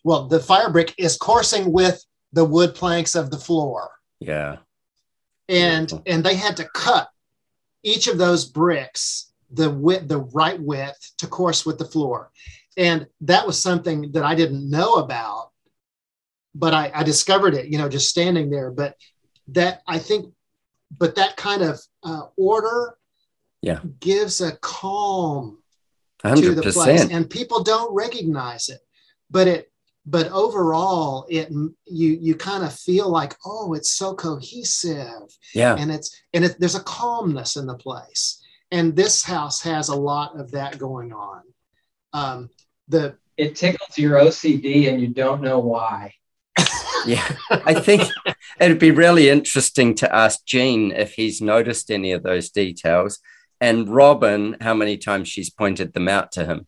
Well, 0.04 0.28
the 0.28 0.40
fire 0.40 0.70
brick 0.70 0.94
is 0.98 1.18
coursing 1.18 1.72
with 1.72 2.04
the 2.34 2.46
wood 2.46 2.76
planks 2.76 3.16
of 3.16 3.32
the 3.32 3.38
floor. 3.38 3.90
Yeah. 4.20 4.58
And 5.50 5.92
and 6.06 6.24
they 6.24 6.36
had 6.36 6.58
to 6.58 6.70
cut 6.74 7.10
each 7.84 8.08
of 8.08 8.18
those 8.18 8.46
bricks 8.46 9.32
the 9.50 9.70
width, 9.70 10.08
the 10.08 10.20
right 10.20 10.60
width 10.60 11.14
to 11.18 11.28
course 11.28 11.66
with 11.66 11.78
the 11.78 11.86
floor. 11.86 12.32
And 12.76 13.08
that 13.22 13.48
was 13.48 13.62
something 13.62 14.12
that 14.12 14.24
I 14.24 14.36
didn't 14.36 14.70
know 14.70 14.96
about 14.96 15.52
but 16.58 16.74
I, 16.74 16.92
I 16.94 17.04
discovered 17.04 17.54
it, 17.54 17.68
you 17.68 17.78
know, 17.78 17.88
just 17.88 18.10
standing 18.10 18.50
there. 18.50 18.72
But 18.72 18.96
that 19.50 19.82
I 19.88 20.00
think, 20.00 20.34
but 20.98 21.16
that 21.16 21.38
kind 21.38 21.62
of 21.62 21.80
uh, 22.04 22.24
order, 22.36 22.98
yeah, 23.62 23.80
gives 24.00 24.42
a 24.42 24.56
calm 24.58 25.60
100%. 26.24 26.42
to 26.42 26.56
the 26.56 26.72
place, 26.72 27.10
and 27.10 27.30
people 27.30 27.64
don't 27.64 27.94
recognize 27.94 28.70
it. 28.70 28.80
But 29.30 29.48
it, 29.48 29.72
but 30.06 30.32
overall, 30.32 31.28
it 31.30 31.50
you 31.52 32.18
you 32.20 32.36
kind 32.36 32.64
of 32.64 32.74
feel 32.74 33.10
like, 33.10 33.36
oh, 33.46 33.74
it's 33.74 33.94
so 33.94 34.16
cohesive, 34.16 35.38
yeah, 35.54 35.76
and 35.78 35.92
it's 35.92 36.20
and 36.34 36.46
it, 36.46 36.60
there's 36.60 36.76
a 36.76 36.84
calmness 36.84 37.56
in 37.56 37.68
the 37.68 37.78
place, 37.78 38.42
and 38.72 38.96
this 38.96 39.24
house 39.24 39.62
has 39.62 39.90
a 39.90 39.96
lot 39.96 40.40
of 40.40 40.52
that 40.52 40.80
going 40.80 41.14
on. 41.14 41.42
Um, 42.14 42.50
the 42.88 43.16
it 43.36 43.56
tickles 43.56 43.98
your 43.98 44.20
OCD, 44.20 44.90
and 44.90 45.00
you 45.00 45.10
don't 45.10 45.42
know 45.42 45.60
why 45.60 46.14
yeah, 47.08 47.28
I 47.50 47.74
think 47.74 48.04
it'd 48.60 48.80
be 48.80 48.92
really 48.92 49.30
interesting 49.30 49.96
to 49.96 50.14
ask 50.14 50.46
Gene 50.46 50.92
if 50.92 51.14
he's 51.14 51.42
noticed 51.42 51.90
any 51.92 52.12
of 52.12 52.24
those 52.24 52.50
details, 52.50 53.20
and 53.60 53.90
Robin 53.90 54.58
how 54.62 54.74
many 54.74 54.98
times 54.98 55.28
she's 55.28 55.50
pointed 55.50 55.94
them 55.94 56.08
out 56.08 56.32
to 56.34 56.46
him. 56.46 56.68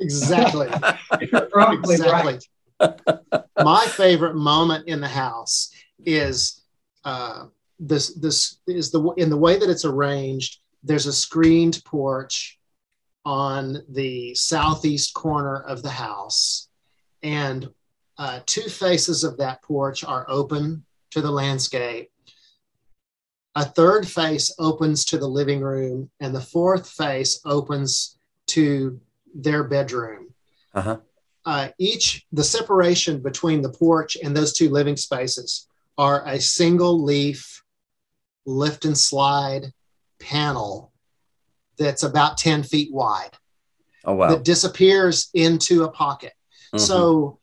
Exactly. 0.00 0.68
exactly. 1.20 2.38
My 3.62 3.86
favorite 3.86 4.34
moment 4.34 4.86
in 4.88 5.00
the 5.00 5.08
house 5.08 5.70
is 6.04 6.62
uh, 7.04 7.46
this. 7.78 8.14
This 8.14 8.58
is 8.66 8.90
the 8.90 9.02
in 9.16 9.30
the 9.30 9.36
way 9.36 9.58
that 9.58 9.70
it's 9.70 9.84
arranged. 9.84 10.60
There's 10.82 11.06
a 11.06 11.12
screened 11.12 11.82
porch 11.84 12.58
on 13.24 13.82
the 13.88 14.34
southeast 14.34 15.14
corner 15.14 15.60
of 15.60 15.82
the 15.82 15.90
house, 15.90 16.68
and 17.22 17.68
uh, 18.18 18.40
two 18.46 18.68
faces 18.68 19.24
of 19.24 19.36
that 19.38 19.62
porch 19.62 20.04
are 20.04 20.24
open 20.28 20.84
to 21.10 21.20
the 21.20 21.30
landscape. 21.30 22.10
a 23.54 23.64
third 23.64 24.06
face 24.06 24.54
opens 24.58 25.04
to 25.06 25.16
the 25.18 25.26
living 25.26 25.60
room, 25.62 26.10
and 26.20 26.34
the 26.34 26.40
fourth 26.40 26.88
face 26.90 27.40
opens 27.46 28.18
to 28.46 29.00
their 29.34 29.64
bedroom. 29.64 30.28
Uh-huh. 30.74 30.98
Uh, 31.46 31.68
each, 31.78 32.26
the 32.32 32.44
separation 32.44 33.22
between 33.22 33.62
the 33.62 33.70
porch 33.70 34.16
and 34.22 34.36
those 34.36 34.52
two 34.52 34.68
living 34.68 34.96
spaces 34.96 35.68
are 35.96 36.26
a 36.26 36.38
single 36.40 37.02
leaf 37.02 37.62
lift 38.44 38.84
and 38.84 38.98
slide 38.98 39.72
panel 40.20 40.92
that's 41.78 42.02
about 42.02 42.36
10 42.38 42.62
feet 42.62 42.92
wide 42.92 43.30
Oh 44.04 44.14
wow. 44.14 44.28
that 44.28 44.44
disappears 44.44 45.30
into 45.34 45.84
a 45.84 45.90
pocket. 45.90 46.32
Mhm. 46.74 46.80
So 46.80 47.38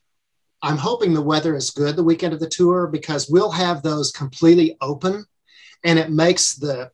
I'm 0.63 0.77
hoping 0.77 1.13
the 1.13 1.21
weather 1.21 1.55
is 1.55 1.69
good 1.69 1.95
the 1.95 2.03
weekend 2.03 2.33
of 2.33 2.39
the 2.39 2.49
tour 2.49 2.87
because 2.87 3.29
we'll 3.29 3.51
have 3.51 3.83
those 3.83 4.11
completely 4.11 4.77
open 4.81 5.25
and 5.83 5.99
it 5.99 6.09
makes 6.09 6.55
the 6.55 6.89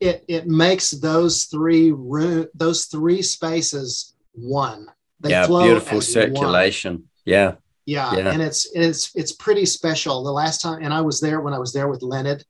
it 0.00 0.24
it 0.28 0.46
makes 0.48 0.90
those 0.90 1.44
three 1.44 1.92
room 1.92 2.46
those 2.54 2.86
three 2.86 3.22
spaces 3.22 4.14
one. 4.32 4.88
They 5.20 5.30
yeah, 5.30 5.46
flow 5.46 5.62
beautiful 5.62 5.98
as 5.98 6.14
one. 6.14 6.24
circulation. 6.24 7.04
Yeah. 7.24 7.54
Yeah, 7.86 8.14
Yeah. 8.16 8.30
and 8.32 8.42
it's 8.42 8.66
it's 8.74 9.14
it's 9.14 9.32
pretty 9.32 9.64
special. 9.64 10.24
The 10.24 10.32
last 10.32 10.60
time, 10.60 10.82
and 10.82 10.92
I 10.92 11.00
was 11.00 11.20
there 11.20 11.40
when 11.40 11.54
I 11.54 11.58
was 11.58 11.72
there 11.72 11.86
with 11.88 12.02
Leonard. 12.02 12.44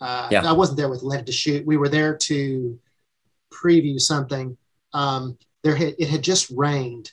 Uh, 0.00 0.28
Yeah. 0.30 0.48
I 0.48 0.52
wasn't 0.52 0.78
there 0.78 0.88
with 0.88 1.02
Leonard 1.02 1.26
to 1.26 1.32
shoot. 1.32 1.66
We 1.66 1.76
were 1.76 1.88
there 1.90 2.16
to 2.16 2.78
preview 3.52 4.00
something. 4.00 4.56
Um, 4.92 5.36
there 5.62 5.74
had, 5.76 5.94
it 5.98 6.08
had 6.08 6.22
just 6.22 6.50
rained, 6.50 7.12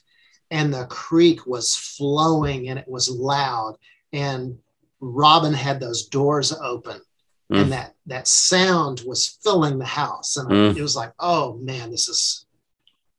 and 0.54 0.72
the 0.72 0.86
creek 0.86 1.46
was 1.46 1.74
flowing, 1.76 2.68
and 2.68 2.78
it 2.78 2.88
was 2.88 3.10
loud. 3.10 3.76
And 4.12 4.58
Robin 5.00 5.52
had 5.52 5.80
those 5.80 6.06
doors 6.06 6.52
open, 6.52 7.00
Mm. 7.52 7.60
and 7.62 7.72
that 7.72 7.94
that 8.06 8.26
sound 8.26 9.02
was 9.06 9.38
filling 9.42 9.78
the 9.78 9.84
house, 10.02 10.36
and 10.38 10.48
Mm. 10.48 10.76
it 10.76 10.82
was 10.82 10.96
like, 10.96 11.12
oh 11.18 11.54
man, 11.70 11.90
this 11.90 12.08
is 12.08 12.46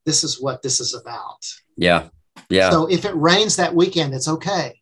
this 0.06 0.24
is 0.24 0.40
what 0.42 0.62
this 0.62 0.80
is 0.80 0.94
about. 0.94 1.42
Yeah. 1.78 2.10
Yeah. 2.50 2.70
So 2.72 2.86
if 2.88 3.06
it 3.06 3.16
rains 3.16 3.56
that 3.56 3.74
weekend, 3.76 4.14
it's 4.14 4.28
okay. 4.28 4.82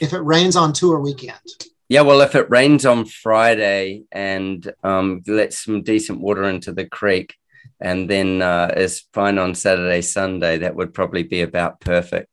If 0.00 0.12
it 0.12 0.20
rains 0.34 0.56
on 0.56 0.72
tour 0.72 0.98
weekend, 1.00 1.48
Yeah, 1.88 2.00
well, 2.00 2.20
if 2.22 2.34
it 2.34 2.50
rains 2.50 2.84
on 2.86 3.04
Friday 3.04 4.04
and 4.10 4.72
um, 4.82 5.22
lets 5.26 5.62
some 5.64 5.82
decent 5.82 6.18
water 6.20 6.44
into 6.44 6.72
the 6.72 6.86
creek, 6.86 7.36
and 7.80 8.08
then 8.08 8.42
uh, 8.42 8.72
is 8.76 9.04
fine 9.12 9.38
on 9.38 9.54
Saturday, 9.54 10.00
Sunday, 10.00 10.58
that 10.58 10.74
would 10.74 10.94
probably 10.94 11.22
be 11.22 11.42
about 11.42 11.80
perfect. 11.80 12.28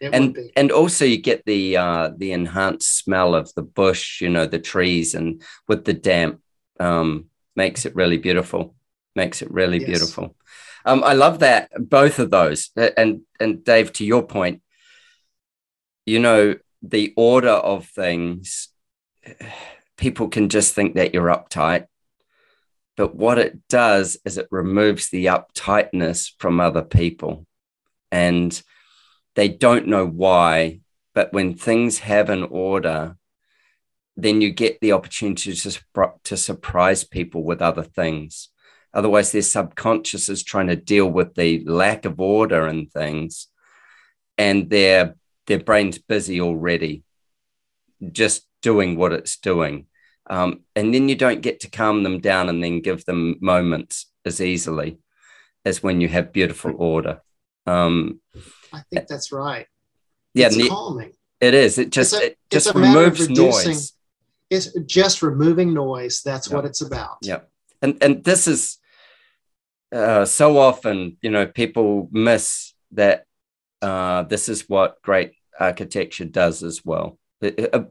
it 0.00 0.14
And 0.14 0.38
and 0.56 0.70
also 0.70 1.04
you 1.04 1.18
get 1.18 1.44
the 1.44 1.76
uh, 1.76 2.10
the 2.16 2.32
enhanced 2.32 2.98
smell 2.98 3.34
of 3.34 3.52
the 3.54 3.62
bush, 3.62 4.20
you 4.20 4.28
know, 4.28 4.46
the 4.46 4.58
trees, 4.58 5.14
and 5.14 5.42
with 5.68 5.84
the 5.84 5.94
damp, 5.94 6.40
um, 6.78 7.26
makes 7.54 7.86
it 7.86 7.94
really 7.94 8.18
beautiful. 8.18 8.74
Makes 9.14 9.42
it 9.42 9.50
really 9.50 9.78
Yes. 9.78 9.86
beautiful. 9.88 10.36
Um, 10.84 11.02
I 11.02 11.14
love 11.14 11.38
that 11.40 11.70
both 11.78 12.18
of 12.18 12.30
those. 12.30 12.70
And 12.76 13.22
and 13.40 13.64
Dave, 13.64 13.92
to 13.94 14.04
your 14.04 14.22
point, 14.22 14.62
you 16.04 16.20
know, 16.20 16.54
the 16.82 17.12
order 17.16 17.48
of 17.48 17.86
things, 17.88 18.68
people 19.96 20.28
can 20.28 20.48
just 20.48 20.74
think 20.74 20.94
that 20.94 21.14
you're 21.14 21.28
uptight. 21.28 21.86
But 22.96 23.14
what 23.14 23.38
it 23.38 23.68
does 23.68 24.18
is 24.24 24.38
it 24.38 24.48
removes 24.50 25.10
the 25.10 25.26
uptightness 25.26 26.32
from 26.38 26.60
other 26.60 26.82
people. 26.82 27.46
And 28.10 28.60
they 29.34 29.48
don't 29.48 29.86
know 29.86 30.06
why. 30.06 30.80
But 31.14 31.32
when 31.32 31.54
things 31.54 31.98
have 32.00 32.30
an 32.30 32.44
order, 32.44 33.16
then 34.16 34.40
you 34.40 34.50
get 34.50 34.80
the 34.80 34.92
opportunity 34.92 35.52
to, 35.54 35.78
to 36.24 36.36
surprise 36.36 37.04
people 37.04 37.44
with 37.44 37.60
other 37.60 37.82
things. 37.82 38.48
Otherwise, 38.94 39.30
their 39.30 39.42
subconscious 39.42 40.30
is 40.30 40.42
trying 40.42 40.68
to 40.68 40.76
deal 40.76 41.06
with 41.06 41.34
the 41.34 41.62
lack 41.66 42.06
of 42.06 42.18
order 42.18 42.66
and 42.66 42.90
things, 42.90 43.48
and 44.38 44.70
their 44.70 45.16
their 45.46 45.60
brain's 45.60 45.98
busy 45.98 46.40
already, 46.40 47.04
just 48.10 48.48
doing 48.62 48.96
what 48.96 49.12
it's 49.12 49.36
doing. 49.36 49.86
Um, 50.28 50.60
and 50.74 50.92
then 50.94 51.08
you 51.08 51.14
don't 51.14 51.40
get 51.40 51.60
to 51.60 51.70
calm 51.70 52.02
them 52.02 52.20
down 52.20 52.48
and 52.48 52.62
then 52.62 52.80
give 52.80 53.04
them 53.04 53.36
moments 53.40 54.06
as 54.24 54.40
easily 54.40 54.98
as 55.64 55.82
when 55.82 56.00
you 56.00 56.08
have 56.08 56.32
beautiful 56.32 56.74
order. 56.76 57.20
Um, 57.66 58.20
I 58.72 58.82
think 58.90 59.06
that's 59.08 59.30
right. 59.32 59.66
yeah, 60.34 60.46
it's 60.50 60.68
calming. 60.68 61.12
it 61.40 61.54
is. 61.54 61.78
It 61.78 61.90
just 61.90 62.14
a- 62.14 62.26
it 62.26 62.38
just 62.50 62.74
removes 62.74 63.28
noise. 63.28 63.92
It's 64.50 64.72
just 64.86 65.22
removing 65.22 65.74
noise. 65.74 66.22
That's 66.22 66.48
Yeah. 66.48 66.56
what 66.56 66.64
it's 66.64 66.80
about. 66.80 67.18
Yeah. 67.22 67.40
and 67.82 67.96
and 68.02 68.24
this 68.24 68.46
is 68.48 68.78
uh, 69.92 70.24
so 70.24 70.58
often 70.58 71.16
you 71.22 71.30
know 71.30 71.46
people 71.46 72.08
miss 72.12 72.72
that 72.92 73.24
uh, 73.82 74.22
this 74.24 74.48
is 74.48 74.68
what 74.68 75.00
great 75.02 75.32
architecture 75.60 76.24
does 76.24 76.62
as 76.62 76.84
well 76.84 77.18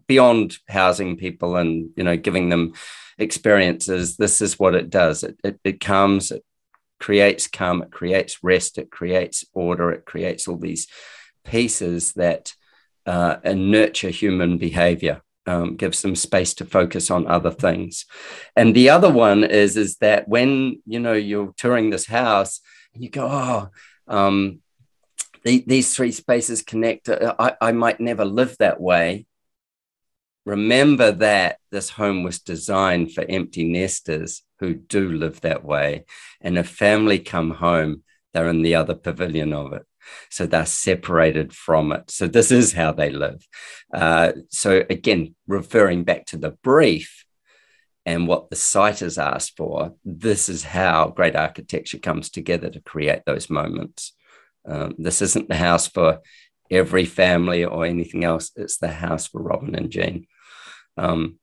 beyond 0.07 0.57
housing 0.67 1.17
people 1.17 1.55
and 1.55 1.89
you 1.95 2.03
know 2.03 2.17
giving 2.17 2.49
them 2.49 2.73
experiences 3.17 4.17
this 4.17 4.41
is 4.41 4.59
what 4.59 4.75
it 4.75 4.89
does. 4.89 5.23
It, 5.23 5.39
it, 5.43 5.59
it 5.63 5.79
calms 5.79 6.31
it 6.31 6.43
creates 6.99 7.47
calm 7.47 7.81
it 7.81 7.91
creates 7.91 8.43
rest 8.43 8.77
it 8.77 8.89
creates 8.89 9.45
order 9.53 9.91
it 9.91 10.05
creates 10.05 10.47
all 10.47 10.57
these 10.57 10.87
pieces 11.43 12.13
that 12.13 12.53
uh, 13.05 13.37
and 13.43 13.69
nurture 13.69 14.09
human 14.09 14.57
behavior 14.57 15.21
um, 15.47 15.75
gives 15.75 16.01
them 16.01 16.15
space 16.15 16.53
to 16.55 16.65
focus 16.65 17.11
on 17.11 17.27
other 17.27 17.51
things. 17.51 18.05
And 18.55 18.75
the 18.75 18.89
other 18.89 19.11
one 19.11 19.43
is 19.43 19.77
is 19.77 19.97
that 19.97 20.27
when 20.27 20.81
you 20.85 20.99
know 20.99 21.13
you're 21.13 21.53
touring 21.57 21.89
this 21.89 22.07
house 22.07 22.61
and 22.93 23.03
you 23.03 23.09
go 23.09 23.27
oh 23.29 23.69
um, 24.07 24.59
the, 25.43 25.63
these 25.67 25.95
three 25.95 26.11
spaces 26.11 26.61
connect 26.61 27.09
uh, 27.09 27.35
I, 27.37 27.53
I 27.61 27.71
might 27.71 27.99
never 27.99 28.25
live 28.25 28.57
that 28.57 28.81
way 28.81 29.27
remember 30.45 31.11
that 31.11 31.57
this 31.71 31.89
home 31.89 32.23
was 32.23 32.39
designed 32.39 33.13
for 33.13 33.25
empty 33.27 33.63
nesters 33.63 34.43
who 34.59 34.73
do 34.73 35.11
live 35.11 35.41
that 35.41 35.65
way. 35.65 36.05
And 36.39 36.57
if 36.57 36.69
family 36.69 37.19
come 37.19 37.51
home 37.51 38.03
they're 38.35 38.49
in 38.49 38.63
the 38.63 38.75
other 38.75 38.93
pavilion 38.93 39.53
of 39.53 39.71
it. 39.71 39.83
So 40.29 40.45
they're 40.45 40.65
separated 40.65 41.53
from 41.53 41.93
it. 41.93 42.11
So 42.11 42.27
this 42.27 42.51
is 42.51 42.73
how 42.73 42.91
they 42.91 43.09
live. 43.09 43.47
Uh, 43.93 44.33
so 44.49 44.83
again 44.89 45.35
referring 45.47 46.03
back 46.03 46.25
to 46.27 46.37
the 46.37 46.51
brief 46.51 47.25
and 48.05 48.27
what 48.27 48.49
the 48.49 48.57
site 48.57 48.99
has 48.99 49.17
asked 49.17 49.55
for 49.55 49.93
this 50.03 50.49
is 50.49 50.65
how 50.65 51.13
great 51.15 51.35
architecture 51.35 51.97
comes 51.97 52.29
together 52.29 52.69
to 52.69 52.81
create 52.81 53.21
those 53.25 53.49
moments. 53.49 54.13
Um, 54.67 54.95
this 54.97 55.21
isn't 55.21 55.47
the 55.47 55.55
house 55.55 55.87
for 55.87 56.19
every 56.69 57.05
family 57.05 57.63
or 57.63 57.85
anything 57.85 58.25
else. 58.25 58.51
It's 58.57 58.77
the 58.77 58.89
house 58.89 59.27
for 59.27 59.41
robin 59.41 59.75
and 59.75 59.89
gene 59.89 60.27
um, 60.97 61.39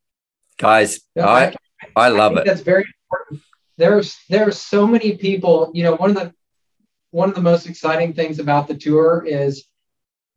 guys 0.58 1.00
No, 1.16 1.24
i 1.24 1.54
i 1.96 2.08
love 2.08 2.34
think 2.34 2.46
it 2.46 2.50
That's 2.50 2.62
very 2.62 2.84
important. 2.84 3.42
There's 3.76 4.18
there 4.28 4.46
are 4.46 4.52
so 4.52 4.86
many 4.86 5.16
people. 5.16 5.70
You 5.74 5.84
know, 5.84 5.96
one 5.96 6.10
of 6.10 6.16
the 6.16 6.34
one 7.10 7.28
of 7.28 7.34
the 7.34 7.42
most 7.42 7.66
exciting 7.66 8.12
things 8.12 8.38
about 8.38 8.68
the 8.68 8.76
tour 8.76 9.24
is 9.26 9.64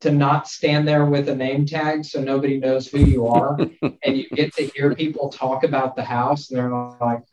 to 0.01 0.11
not 0.11 0.47
stand 0.47 0.87
there 0.87 1.05
with 1.05 1.29
a 1.29 1.35
name 1.35 1.65
tag 1.65 2.03
so 2.03 2.21
nobody 2.21 2.59
knows 2.59 2.87
who 2.87 2.99
you 2.99 3.27
are, 3.27 3.57
and 3.81 4.17
you 4.17 4.27
get 4.29 4.53
to 4.55 4.67
hear 4.67 4.93
people 4.93 5.29
talk 5.29 5.63
about 5.63 5.95
the 5.95 6.03
house, 6.03 6.49
and 6.49 6.57
they're 6.57 6.69
like, 6.69 7.23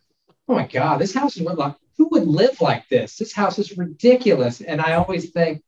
"Oh 0.49 0.55
my 0.55 0.67
God, 0.67 0.99
this 0.99 1.15
house 1.15 1.37
is 1.37 1.43
what 1.43 1.59
like 1.59 1.77
who 1.97 2.09
would 2.13 2.27
live 2.27 2.61
like 2.61 2.89
this? 2.89 3.17
This 3.17 3.33
house 3.33 3.59
is 3.59 3.79
ridiculous." 3.79 4.61
And 4.61 4.81
I 4.81 4.95
always 4.95 5.31
think 5.31 5.63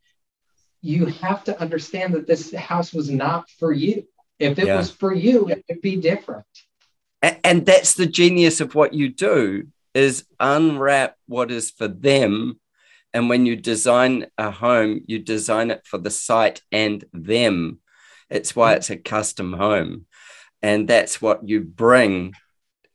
you 0.83 1.07
have 1.07 1.45
to 1.45 1.59
understand 1.61 2.13
that 2.15 2.27
this 2.27 2.53
house 2.55 2.93
was 2.93 3.09
not 3.09 3.49
for 3.59 3.73
you. 3.73 4.07
If 4.39 4.59
it 4.59 4.67
Yeah. 4.67 4.77
was 4.77 4.91
for 4.91 5.15
you, 5.15 5.49
it 5.49 5.65
would 5.69 5.81
be 5.81 5.97
different. 5.97 6.47
And 7.23 7.65
that's 7.65 7.95
the 7.95 8.07
genius 8.07 8.61
of 8.61 8.75
what 8.75 8.93
you 8.93 9.09
do 9.09 9.69
is 9.95 10.27
unwrap 10.41 11.17
what 11.27 11.51
is 11.51 11.71
for 11.71 11.89
them 11.89 12.61
and 13.15 13.29
when 13.29 13.47
you 13.47 13.55
design 13.57 14.27
a 14.37 14.51
home 14.51 15.01
you 15.07 15.21
design 15.21 15.71
it 15.71 15.87
for 15.87 15.99
the 15.99 16.11
site 16.11 16.61
and 16.73 17.05
them 17.13 17.79
it's 18.29 18.57
why 18.57 18.75
it's 18.75 18.91
a 18.91 18.97
custom 18.97 19.53
home 19.53 20.05
and 20.61 20.89
that's 20.89 21.23
what 21.23 21.49
you 21.49 21.61
bring 21.61 22.35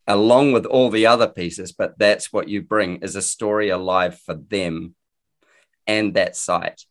along 0.06 0.52
with 0.52 0.66
all 0.66 0.90
the 0.90 1.08
other 1.08 1.28
pieces 1.28 1.72
but 1.72 1.98
that's 1.98 2.34
what 2.34 2.50
you 2.50 2.62
bring 2.62 2.98
is 2.98 3.16
a 3.16 3.22
story 3.22 3.70
alive 3.70 4.20
for 4.20 4.36
them 4.36 4.94
and 5.88 6.14
that 6.14 6.36
site 6.36 6.84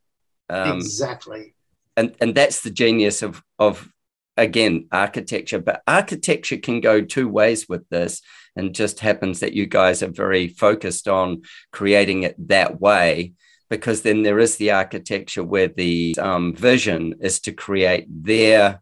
um, 0.48 0.78
exactly. 0.78 1.54
and 1.96 2.16
and 2.20 2.34
that's 2.34 2.62
the 2.62 2.70
genius 2.70 3.22
of 3.22 3.42
of 3.58 3.92
again 4.38 4.87
architecture 4.92 5.59
but 5.59 5.83
architecture 5.87 6.57
can 6.57 6.81
go 6.81 7.01
two 7.01 7.29
ways 7.29 7.68
with 7.68 7.88
this 7.88 8.22
and 8.57 8.74
just 8.74 9.01
happens 9.01 9.40
that 9.40 9.53
you 9.53 9.66
guys 9.66 10.03
are 10.03 10.11
very 10.11 10.48
focused 10.48 11.09
on 11.09 11.42
creating 11.72 12.22
it 12.22 12.35
that 12.48 12.81
way 12.81 13.33
because 13.68 14.03
then 14.03 14.22
there 14.22 14.38
is 14.38 14.57
the 14.57 14.70
architecture 14.70 15.44
where 15.44 15.68
the 15.68 16.14
um, 16.18 16.55
vision 16.55 17.14
is 17.20 17.40
to 17.40 17.53
create 17.53 18.07
their 18.09 18.81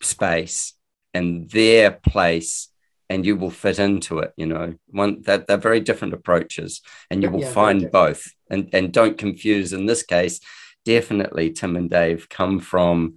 space 0.00 0.74
and 1.14 1.48
their 1.50 1.90
place 1.92 2.68
and 3.08 3.26
you 3.26 3.36
will 3.36 3.50
fit 3.50 3.78
into 3.78 4.18
it 4.20 4.32
you 4.36 4.46
know. 4.46 4.74
One 4.88 5.22
that 5.22 5.46
they're 5.46 5.58
very 5.58 5.80
different 5.80 6.14
approaches 6.14 6.80
and 7.10 7.22
you 7.22 7.30
will 7.30 7.40
Yeah, 7.40 7.52
find 7.52 7.90
both. 7.90 8.32
And 8.50 8.70
and 8.72 8.92
don't 8.92 9.18
confuse 9.18 9.72
in 9.72 9.86
this 9.86 10.02
case 10.02 10.40
definitely 10.84 11.52
tim 11.52 11.76
and 11.76 11.88
dave 11.88 12.28
come 12.28 12.58
from 12.58 13.14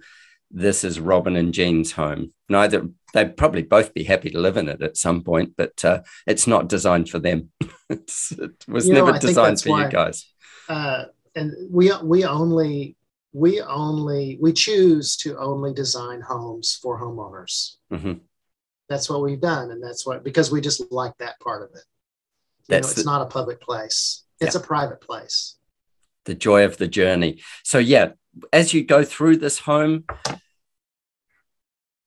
this 0.50 0.84
is 0.84 1.00
robin 1.00 1.36
and 1.36 1.52
gene's 1.52 1.92
home 1.92 2.32
neither 2.48 2.86
they'd 3.12 3.36
probably 3.36 3.62
both 3.62 3.92
be 3.94 4.04
happy 4.04 4.30
to 4.30 4.38
live 4.40 4.56
in 4.56 4.68
it 4.68 4.80
at 4.82 4.96
some 4.96 5.22
point 5.22 5.52
but 5.56 5.84
uh, 5.84 6.00
it's 6.26 6.46
not 6.46 6.68
designed 6.68 7.08
for 7.08 7.18
them 7.18 7.50
it 7.90 8.64
was 8.68 8.86
You 8.86 8.94
never 8.94 9.12
think 9.12 9.22
designed 9.22 9.60
for 9.60 9.70
why- 9.70 9.84
you 9.84 9.90
guys 9.90 10.24
uh, 10.68 11.04
and 11.34 11.52
we 11.70 11.92
we 12.02 12.24
only 12.24 12.96
we 13.32 13.60
only 13.60 14.38
we 14.40 14.52
choose 14.52 15.16
to 15.18 15.36
only 15.38 15.74
design 15.74 16.20
homes 16.22 16.78
for 16.82 16.98
homeowners. 16.98 17.76
hmm 17.90 18.14
That's 18.88 19.10
what 19.10 19.20
we've 19.22 19.40
done, 19.40 19.70
and 19.70 19.82
that's 19.82 20.06
what 20.06 20.24
because 20.24 20.50
we 20.50 20.60
just 20.62 20.90
like 20.90 21.12
that 21.18 21.38
part 21.40 21.62
of 21.62 21.68
it. 21.76 21.84
You 22.68 22.70
That's 22.70 22.86
know, 22.88 22.90
it's 22.92 23.02
the- 23.04 23.10
not 23.10 23.20
a 23.22 23.26
public 23.26 23.60
place; 23.60 24.24
it's 24.40 24.54
a 24.54 24.60
private 24.60 25.00
place. 25.02 25.56
the 26.24 26.34
joy 26.34 26.64
of 26.64 26.78
the 26.78 26.88
journey. 26.88 27.42
So, 27.62 27.78
yeah, 27.78 28.12
as 28.52 28.74
you 28.74 28.84
go 28.84 29.04
through 29.04 29.38
this 29.38 29.60
home, 29.60 30.04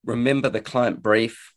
remember 0.04 0.50
the 0.50 0.62
client 0.62 1.02
brief. 1.02 1.54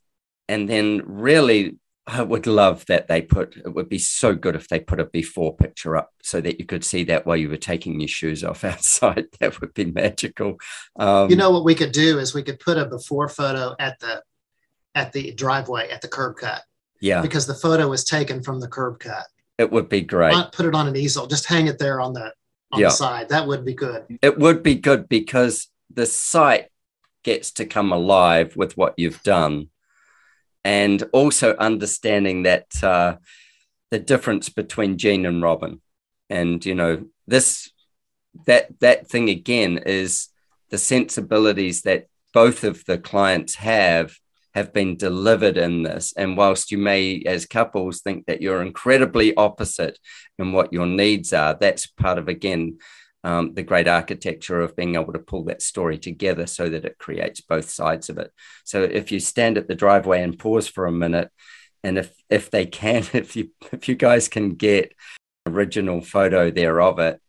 And 0.48 0.68
then, 0.68 1.02
really, 1.06 1.76
I 2.06 2.22
would 2.22 2.46
love 2.46 2.84
that 2.86 3.06
they 3.06 3.22
put 3.22 3.56
it 3.56 3.74
would 3.74 3.88
be 3.88 3.98
so 3.98 4.34
good 4.34 4.56
if 4.56 4.68
they 4.68 4.80
put 4.80 4.98
a 4.98 5.04
before 5.04 5.56
picture 5.56 5.96
up 5.96 6.10
so 6.20 6.40
that 6.40 6.58
you 6.58 6.66
could 6.66 6.84
see 6.84 7.04
that 7.04 7.26
while 7.26 7.36
you 7.36 7.48
were 7.48 7.56
taking 7.56 8.00
your 8.00 8.08
shoes 8.08 8.42
off 8.42 8.64
outside. 8.72 9.26
That 9.40 9.60
would 9.60 9.72
be 9.72 9.86
magical. 9.86 10.58
Um, 10.96 11.30
you 11.30 11.36
know 11.36 11.50
what 11.50 11.64
we 11.64 11.74
could 11.74 11.92
do 11.92 12.18
is 12.18 12.34
we 12.34 12.42
could 12.42 12.58
put 12.58 12.76
a 12.76 12.86
before 12.86 13.28
photo 13.28 13.76
at 13.78 13.98
the 14.00 14.22
at 14.94 15.12
the 15.12 15.32
driveway 15.32 15.88
at 15.90 16.02
the 16.02 16.08
curb 16.08 16.36
cut 16.36 16.62
yeah, 17.00 17.22
because 17.22 17.46
the 17.46 17.54
photo 17.54 17.88
was 17.88 18.04
taken 18.04 18.42
from 18.42 18.60
the 18.60 18.68
curb 18.68 18.98
cut. 18.98 19.26
it 19.58 19.70
would 19.70 19.88
be 19.88 20.00
great. 20.02 20.32
Not 20.32 20.52
put 20.52 20.66
it 20.66 20.74
on 20.74 20.88
an 20.88 20.96
easel, 20.96 21.26
just 21.26 21.46
hang 21.46 21.68
it 21.68 21.78
there 21.78 22.00
on 22.00 22.12
the 22.12 22.32
on 22.72 22.80
Yeah. 22.80 22.88
the 22.88 22.92
side. 22.94 23.28
That 23.28 23.46
would 23.46 23.64
be 23.64 23.74
good. 23.74 24.04
it 24.22 24.38
would 24.38 24.62
be 24.62 24.74
good 24.74 25.08
because 25.08 25.68
the 25.92 26.06
site 26.06 26.68
gets 27.22 27.52
to 27.52 27.64
come 27.66 27.92
alive 27.92 28.56
with 28.56 28.76
what 28.76 28.94
you've 28.96 29.22
done 29.22 29.68
and 30.64 31.02
also 31.12 31.54
understanding 31.56 32.42
that 32.44 32.66
uh, 32.82 33.16
the 33.90 33.98
difference 33.98 34.48
between 34.48 34.98
Gene 34.98 35.26
and 35.26 35.42
Robin 35.42 35.80
and 36.30 36.64
you 36.64 36.74
know 36.74 37.04
this 37.26 37.70
that 38.46 38.80
that 38.80 39.06
thing 39.06 39.28
again 39.28 39.78
is 39.78 40.28
the 40.70 40.78
sensibilities 40.78 41.82
that 41.82 42.06
both 42.32 42.64
of 42.64 42.84
the 42.86 42.96
clients 42.96 43.56
have 43.56 44.16
have 44.54 44.72
been 44.72 44.96
delivered 44.96 45.56
in 45.56 45.82
this 45.82 46.12
and 46.16 46.36
whilst 46.36 46.70
you 46.70 46.78
may 46.78 47.22
as 47.26 47.46
couples 47.46 48.00
think 48.00 48.26
that 48.26 48.42
you're 48.42 48.62
incredibly 48.62 49.34
opposite 49.36 49.98
in 50.38 50.52
what 50.52 50.72
your 50.72 50.86
needs 50.86 51.32
are 51.32 51.56
that's 51.58 51.86
part 51.86 52.18
of 52.18 52.28
again 52.28 52.78
um, 53.24 53.54
the 53.54 53.62
great 53.62 53.86
architecture 53.86 54.60
of 54.60 54.76
being 54.76 54.94
able 54.94 55.12
to 55.12 55.18
pull 55.18 55.44
that 55.44 55.62
story 55.62 55.98
together 55.98 56.46
so 56.46 56.68
that 56.68 56.84
it 56.84 56.98
creates 56.98 57.40
both 57.40 57.70
sides 57.70 58.08
of 58.08 58.18
it. 58.18 58.32
So 58.64 58.82
if 58.82 59.12
you 59.12 59.20
stand 59.20 59.56
at 59.56 59.68
the 59.68 59.74
driveway 59.74 60.22
and 60.22 60.38
pause 60.38 60.66
for 60.66 60.86
a 60.86 60.92
minute, 60.92 61.30
and 61.84 61.98
if 61.98 62.12
if 62.28 62.50
they 62.50 62.66
can, 62.66 63.04
if 63.12 63.36
you 63.36 63.50
if 63.72 63.88
you 63.88 63.94
guys 63.94 64.28
can 64.28 64.54
get 64.54 64.94
original 65.46 66.00
photo 66.00 66.50
there 66.50 66.80
of 66.80 66.98
it, 66.98 67.20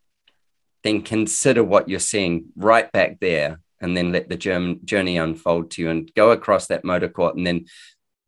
then 0.82 1.02
consider 1.02 1.62
what 1.62 1.88
you're 1.88 2.00
seeing 2.00 2.46
right 2.56 2.90
back 2.90 3.20
there, 3.20 3.60
and 3.84 3.94
then 3.94 4.12
let 4.12 4.30
the 4.30 4.36
germ- 4.36 4.80
journey 4.84 5.18
unfold 5.18 5.70
to 5.72 5.82
you, 5.82 5.90
and 5.90 6.10
go 6.14 6.30
across 6.30 6.66
that 6.68 6.84
motor 6.84 7.08
court, 7.08 7.36
and 7.36 7.46
then 7.46 7.66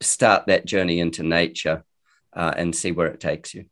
start 0.02 0.46
that 0.46 0.66
journey 0.66 1.00
into 1.00 1.22
nature, 1.22 1.82
uh, 2.34 2.52
and 2.56 2.76
see 2.76 2.92
where 2.92 3.06
it 3.08 3.20
takes 3.20 3.54
you. 3.54 3.64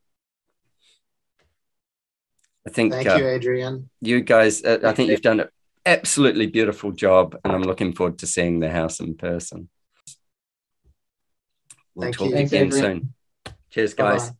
I 2.66 2.70
think 2.70 2.94
Thank 2.94 3.06
uh, 3.06 3.16
you, 3.16 3.28
Adrian. 3.28 3.90
you 4.00 4.22
guys, 4.22 4.64
uh, 4.64 4.78
I 4.82 4.92
think 4.92 5.10
you've 5.10 5.20
done 5.20 5.40
an 5.40 5.48
absolutely 5.84 6.46
beautiful 6.46 6.92
job, 6.92 7.36
and 7.44 7.52
I'm 7.52 7.62
looking 7.62 7.92
forward 7.92 8.18
to 8.20 8.26
seeing 8.26 8.60
the 8.60 8.70
house 8.70 9.00
in 9.00 9.14
person. 9.14 9.68
We'll 11.94 12.06
Thank 12.06 12.16
talk 12.16 12.28
you. 12.30 12.34
Thanks, 12.36 12.52
again 12.52 12.66
Adrian. 12.68 12.82
soon. 12.82 13.54
Cheers, 13.70 13.94
guys. 13.94 14.32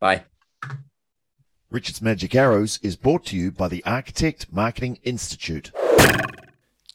Bye. 0.00 0.24
Richard's 1.70 2.02
Magic 2.02 2.34
Arrows 2.34 2.78
is 2.82 2.96
brought 2.96 3.24
to 3.26 3.36
you 3.36 3.52
by 3.52 3.68
the 3.68 3.84
Architect 3.84 4.52
Marketing 4.52 4.98
Institute. 5.04 5.70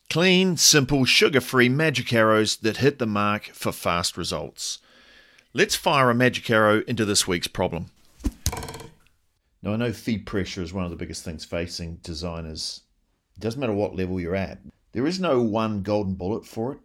Clean, 0.09 0.57
simple, 0.57 1.05
sugar 1.05 1.39
free 1.39 1.69
magic 1.69 2.11
arrows 2.11 2.57
that 2.57 2.77
hit 2.77 2.97
the 2.97 3.05
mark 3.05 3.51
for 3.53 3.71
fast 3.71 4.17
results. 4.17 4.79
Let's 5.53 5.75
fire 5.75 6.09
a 6.09 6.15
magic 6.15 6.49
arrow 6.49 6.81
into 6.87 7.05
this 7.05 7.27
week's 7.27 7.47
problem. 7.47 7.91
Now, 9.61 9.73
I 9.73 9.75
know 9.75 9.93
feed 9.93 10.25
pressure 10.25 10.63
is 10.63 10.73
one 10.73 10.83
of 10.83 10.89
the 10.89 10.97
biggest 10.97 11.23
things 11.23 11.45
facing 11.45 11.97
designers. 11.97 12.81
It 13.35 13.41
doesn't 13.41 13.59
matter 13.59 13.73
what 13.73 13.95
level 13.95 14.19
you're 14.19 14.35
at, 14.35 14.57
there 14.93 15.05
is 15.05 15.19
no 15.19 15.43
one 15.43 15.83
golden 15.83 16.15
bullet 16.15 16.43
for 16.43 16.71
it. 16.73 16.79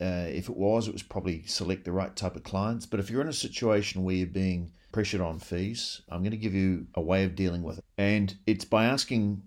Uh, 0.00 0.28
if 0.28 0.48
it 0.48 0.56
was, 0.56 0.86
it 0.86 0.92
was 0.92 1.02
probably 1.02 1.44
select 1.46 1.84
the 1.84 1.90
right 1.90 2.14
type 2.14 2.36
of 2.36 2.44
clients. 2.44 2.86
But 2.86 3.00
if 3.00 3.10
you're 3.10 3.20
in 3.20 3.28
a 3.28 3.32
situation 3.32 4.04
where 4.04 4.14
you're 4.14 4.28
being 4.28 4.70
pressured 4.92 5.20
on 5.20 5.40
fees, 5.40 6.02
I'm 6.08 6.20
going 6.20 6.30
to 6.30 6.36
give 6.36 6.54
you 6.54 6.86
a 6.94 7.02
way 7.02 7.24
of 7.24 7.34
dealing 7.34 7.64
with 7.64 7.78
it. 7.78 7.84
And 7.98 8.32
it's 8.46 8.64
by 8.64 8.84
asking, 8.84 9.42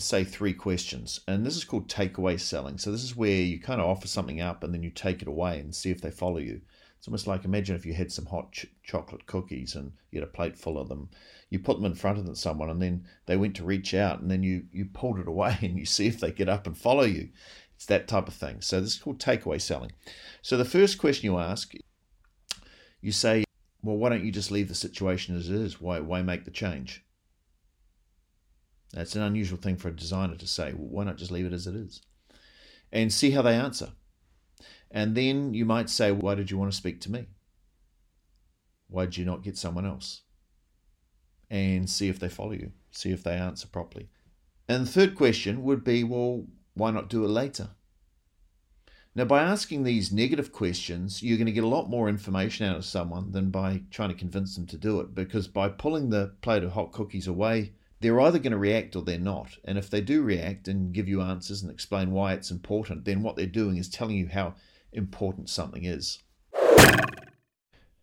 say, 0.00 0.24
three 0.24 0.52
questions. 0.52 1.20
And 1.28 1.44
this 1.44 1.56
is 1.56 1.64
called 1.64 1.88
takeaway 1.88 2.38
selling. 2.38 2.78
So 2.78 2.90
this 2.90 3.04
is 3.04 3.16
where 3.16 3.30
you 3.30 3.60
kind 3.60 3.80
of 3.80 3.86
offer 3.86 4.08
something 4.08 4.40
up 4.40 4.64
and 4.64 4.72
then 4.72 4.82
you 4.82 4.90
take 4.90 5.22
it 5.22 5.28
away 5.28 5.58
and 5.58 5.74
see 5.74 5.90
if 5.90 6.00
they 6.00 6.10
follow 6.10 6.38
you. 6.38 6.60
It's 6.98 7.08
almost 7.08 7.26
like 7.26 7.44
imagine 7.44 7.76
if 7.76 7.86
you 7.86 7.94
had 7.94 8.12
some 8.12 8.26
hot 8.26 8.52
ch- 8.52 8.66
chocolate 8.82 9.24
cookies 9.26 9.74
and 9.74 9.92
you 10.10 10.20
had 10.20 10.28
a 10.28 10.32
plate 10.32 10.58
full 10.58 10.78
of 10.78 10.88
them. 10.88 11.08
You 11.48 11.58
put 11.58 11.76
them 11.76 11.86
in 11.86 11.94
front 11.94 12.18
of 12.18 12.26
them, 12.26 12.34
someone 12.34 12.68
and 12.68 12.82
then 12.82 13.06
they 13.26 13.36
went 13.36 13.56
to 13.56 13.64
reach 13.64 13.94
out 13.94 14.20
and 14.20 14.30
then 14.30 14.42
you, 14.42 14.64
you 14.70 14.84
pulled 14.84 15.18
it 15.18 15.26
away 15.26 15.56
and 15.62 15.78
you 15.78 15.86
see 15.86 16.06
if 16.06 16.20
they 16.20 16.30
get 16.30 16.48
up 16.48 16.66
and 16.66 16.76
follow 16.76 17.04
you. 17.04 17.30
It's 17.74 17.86
that 17.86 18.06
type 18.06 18.28
of 18.28 18.34
thing. 18.34 18.60
So 18.60 18.80
this 18.80 18.94
is 18.94 18.98
called 18.98 19.18
takeaway 19.18 19.60
selling. 19.60 19.92
So 20.42 20.58
the 20.58 20.64
first 20.66 20.98
question 20.98 21.24
you 21.24 21.38
ask, 21.38 21.72
you 23.00 23.12
say, 23.12 23.44
well, 23.82 23.96
why 23.96 24.10
don't 24.10 24.24
you 24.24 24.32
just 24.32 24.50
leave 24.50 24.68
the 24.68 24.74
situation 24.74 25.36
as 25.36 25.48
it 25.48 25.56
is? 25.56 25.80
Why, 25.80 26.00
why 26.00 26.20
make 26.20 26.44
the 26.44 26.50
change? 26.50 27.02
That's 28.92 29.14
an 29.14 29.22
unusual 29.22 29.58
thing 29.58 29.76
for 29.76 29.88
a 29.88 29.96
designer 29.96 30.36
to 30.36 30.46
say. 30.46 30.72
Well, 30.72 30.88
why 30.88 31.04
not 31.04 31.16
just 31.16 31.30
leave 31.30 31.46
it 31.46 31.52
as 31.52 31.66
it 31.66 31.74
is? 31.74 32.02
And 32.92 33.12
see 33.12 33.30
how 33.30 33.42
they 33.42 33.54
answer. 33.54 33.90
And 34.90 35.14
then 35.14 35.54
you 35.54 35.64
might 35.64 35.88
say, 35.88 36.10
why 36.10 36.34
did 36.34 36.50
you 36.50 36.58
want 36.58 36.72
to 36.72 36.76
speak 36.76 37.00
to 37.02 37.12
me? 37.12 37.26
Why 38.88 39.04
did 39.04 39.16
you 39.16 39.24
not 39.24 39.42
get 39.42 39.56
someone 39.56 39.86
else? 39.86 40.22
And 41.48 41.88
see 41.88 42.08
if 42.08 42.18
they 42.18 42.28
follow 42.28 42.52
you, 42.52 42.72
see 42.90 43.12
if 43.12 43.22
they 43.22 43.34
answer 43.34 43.68
properly. 43.68 44.08
And 44.68 44.86
the 44.86 44.90
third 44.90 45.14
question 45.14 45.62
would 45.62 45.84
be, 45.84 46.02
well, 46.02 46.46
why 46.74 46.90
not 46.90 47.08
do 47.08 47.24
it 47.24 47.28
later? 47.28 47.68
Now, 49.14 49.24
by 49.24 49.42
asking 49.42 49.82
these 49.82 50.12
negative 50.12 50.52
questions, 50.52 51.22
you're 51.22 51.36
going 51.36 51.46
to 51.46 51.52
get 51.52 51.64
a 51.64 51.68
lot 51.68 51.90
more 51.90 52.08
information 52.08 52.66
out 52.66 52.76
of 52.76 52.84
someone 52.84 53.32
than 53.32 53.50
by 53.50 53.82
trying 53.90 54.10
to 54.10 54.14
convince 54.14 54.54
them 54.54 54.66
to 54.68 54.76
do 54.76 55.00
it. 55.00 55.14
Because 55.14 55.48
by 55.48 55.68
pulling 55.68 56.10
the 56.10 56.34
plate 56.42 56.62
of 56.62 56.72
hot 56.72 56.92
cookies 56.92 57.26
away, 57.26 57.72
they're 58.00 58.20
either 58.20 58.38
going 58.38 58.52
to 58.52 58.58
react 58.58 58.96
or 58.96 59.02
they're 59.02 59.18
not. 59.18 59.56
And 59.64 59.76
if 59.76 59.90
they 59.90 60.00
do 60.00 60.22
react 60.22 60.68
and 60.68 60.92
give 60.92 61.08
you 61.08 61.20
answers 61.20 61.62
and 61.62 61.70
explain 61.70 62.12
why 62.12 62.32
it's 62.32 62.50
important, 62.50 63.04
then 63.04 63.22
what 63.22 63.36
they're 63.36 63.46
doing 63.46 63.76
is 63.76 63.88
telling 63.88 64.16
you 64.16 64.28
how 64.28 64.54
important 64.92 65.50
something 65.50 65.84
is. 65.84 66.18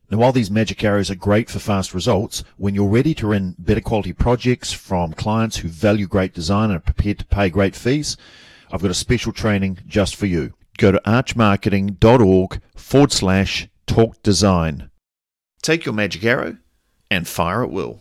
Now, 0.10 0.19
while 0.19 0.31
these 0.31 0.49
magic 0.49 0.81
arrows 0.83 1.12
are 1.12 1.15
great 1.15 1.49
for 1.49 1.60
fast 1.60 1.93
results, 1.93 2.43
when 2.55 2.73
you're 2.73 2.88
ready 2.88 3.13
to 3.15 3.27
run 3.27 3.55
better 3.60 3.81
quality 3.81 4.13
projects 4.13 4.71
from 4.71 5.12
clients 5.12 5.57
who 5.57 5.67
value 5.67 6.07
great 6.07 6.33
design 6.33 6.69
and 6.69 6.77
are 6.77 6.81
prepared 6.81 7.19
to 7.19 7.25
pay 7.25 7.49
great 7.49 7.75
fees, 7.75 8.15
I've 8.71 8.81
got 8.81 8.91
a 8.91 8.95
special 8.95 9.33
training 9.33 9.79
just 9.86 10.15
for 10.15 10.25
you. 10.25 10.53
Go 10.77 10.91
to 10.91 11.01
archmarketing.org 11.05 12.62
forward 12.76 13.11
slash 13.11 13.67
talk 13.86 14.22
design. 14.24 14.91
Take 15.61 15.84
your 15.84 15.93
magic 15.93 16.24
arrow 16.24 16.57
and 17.11 17.28
fire 17.28 17.63
at 17.63 17.72
will. 17.72 17.99